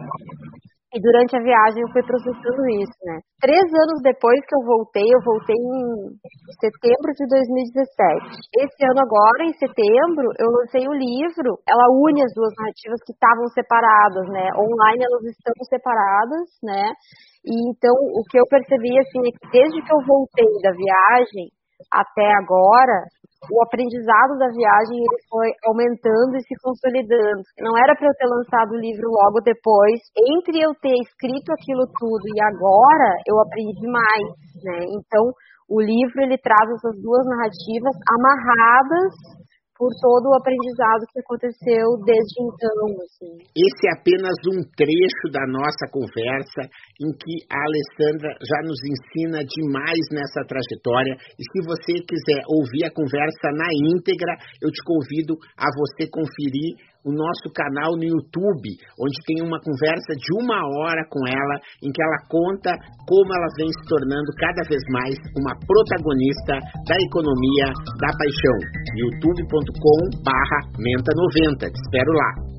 E 0.92 1.00
durante 1.00 1.32
a 1.32 1.40
viagem 1.40 1.80
eu 1.80 1.88
fui 1.88 2.04
processando 2.04 2.68
isso, 2.76 3.00
né? 3.08 3.16
Três 3.40 3.64
anos 3.64 4.04
depois 4.04 4.36
que 4.44 4.52
eu 4.52 4.60
voltei, 4.60 5.08
eu 5.08 5.24
voltei 5.24 5.56
em 5.56 6.52
setembro 6.60 7.08
de 7.16 7.24
2017. 7.32 8.36
Esse 8.60 8.80
ano 8.84 9.00
agora, 9.00 9.48
em 9.48 9.56
setembro, 9.56 10.28
eu 10.36 10.52
lancei 10.52 10.84
o 10.84 10.92
um 10.92 11.00
livro. 11.00 11.56
Ela 11.64 11.88
une 11.96 12.20
as 12.20 12.32
duas 12.36 12.52
narrativas 12.60 13.00
que 13.08 13.16
estavam 13.16 13.48
separadas, 13.56 14.28
né? 14.28 14.52
Online 14.52 15.00
elas 15.00 15.24
estão 15.32 15.56
separadas, 15.64 16.44
né? 16.60 16.92
E 17.40 17.56
então 17.72 17.96
o 17.96 18.20
que 18.28 18.36
eu 18.36 18.44
percebi 18.52 18.92
assim 19.00 19.24
é 19.24 19.32
que 19.32 19.48
desde 19.48 19.80
que 19.80 19.92
eu 19.96 20.00
voltei 20.04 20.52
da 20.60 20.76
viagem 20.76 21.48
até 21.88 22.28
agora, 22.36 23.08
o 23.50 23.62
aprendizado 23.62 24.38
da 24.38 24.46
viagem 24.52 24.98
ele 25.02 25.18
foi 25.26 25.48
aumentando 25.66 26.36
e 26.38 26.44
se 26.46 26.54
consolidando. 26.62 27.42
Não 27.58 27.74
era 27.74 27.96
para 27.96 28.06
eu 28.06 28.14
ter 28.14 28.28
lançado 28.30 28.70
o 28.76 28.82
livro 28.82 29.10
logo 29.10 29.42
depois. 29.42 29.98
Entre 30.14 30.62
eu 30.62 30.70
ter 30.78 30.94
escrito 31.02 31.50
aquilo 31.50 31.86
tudo 31.98 32.22
e 32.28 32.38
agora, 32.38 33.10
eu 33.26 33.40
aprendi 33.40 33.86
mais, 33.90 34.26
né? 34.62 34.78
Então, 34.94 35.34
o 35.70 35.80
livro 35.80 36.22
ele 36.22 36.38
traz 36.38 36.68
essas 36.70 36.94
duas 37.00 37.24
narrativas 37.26 37.96
amarradas 38.14 39.41
por 39.82 39.90
todo 39.98 40.30
o 40.30 40.38
aprendizado 40.38 41.02
que 41.10 41.18
aconteceu 41.18 41.98
desde 42.06 42.38
então. 42.38 42.86
Assim. 43.02 43.34
Esse 43.50 43.82
é 43.90 43.98
apenas 43.98 44.38
um 44.46 44.62
trecho 44.78 45.26
da 45.34 45.42
nossa 45.50 45.90
conversa 45.90 46.70
em 47.02 47.10
que 47.10 47.42
a 47.50 47.58
Alessandra 47.58 48.30
já 48.38 48.62
nos 48.62 48.78
ensina 48.78 49.42
demais 49.42 50.06
nessa 50.14 50.46
trajetória. 50.46 51.18
E 51.34 51.42
se 51.50 51.58
você 51.66 51.98
quiser 52.06 52.46
ouvir 52.46 52.86
a 52.86 52.94
conversa 52.94 53.50
na 53.58 53.66
íntegra, 53.90 54.38
eu 54.62 54.70
te 54.70 54.78
convido 54.86 55.34
a 55.58 55.66
você 55.74 56.06
conferir 56.06 56.78
o 57.04 57.10
nosso 57.10 57.50
canal 57.54 57.98
no 57.98 58.04
YouTube, 58.04 58.68
onde 58.98 59.16
tem 59.26 59.42
uma 59.42 59.58
conversa 59.58 60.14
de 60.14 60.30
uma 60.38 60.62
hora 60.78 61.02
com 61.10 61.20
ela, 61.26 61.56
em 61.82 61.90
que 61.90 62.02
ela 62.02 62.18
conta 62.30 62.70
como 63.06 63.28
ela 63.34 63.50
vem 63.58 63.68
se 63.68 63.84
tornando 63.90 64.30
cada 64.38 64.62
vez 64.68 64.82
mais 64.90 65.14
uma 65.36 65.54
protagonista 65.58 66.54
da 66.86 66.96
economia 67.10 67.66
da 67.98 68.10
paixão. 68.14 68.58
youtube.com 68.94 70.00
barra 70.22 70.60
menta90. 70.78 71.66
Te 71.66 71.78
espero 71.82 72.12
lá. 72.12 72.52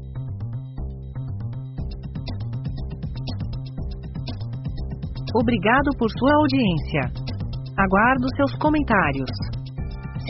Obrigado 5.36 5.89
por 5.97 6.10
sua 6.12 6.34
audiência. 6.36 7.01
Aguardo 7.79 8.27
seus 8.36 8.56
comentários. 8.60 9.62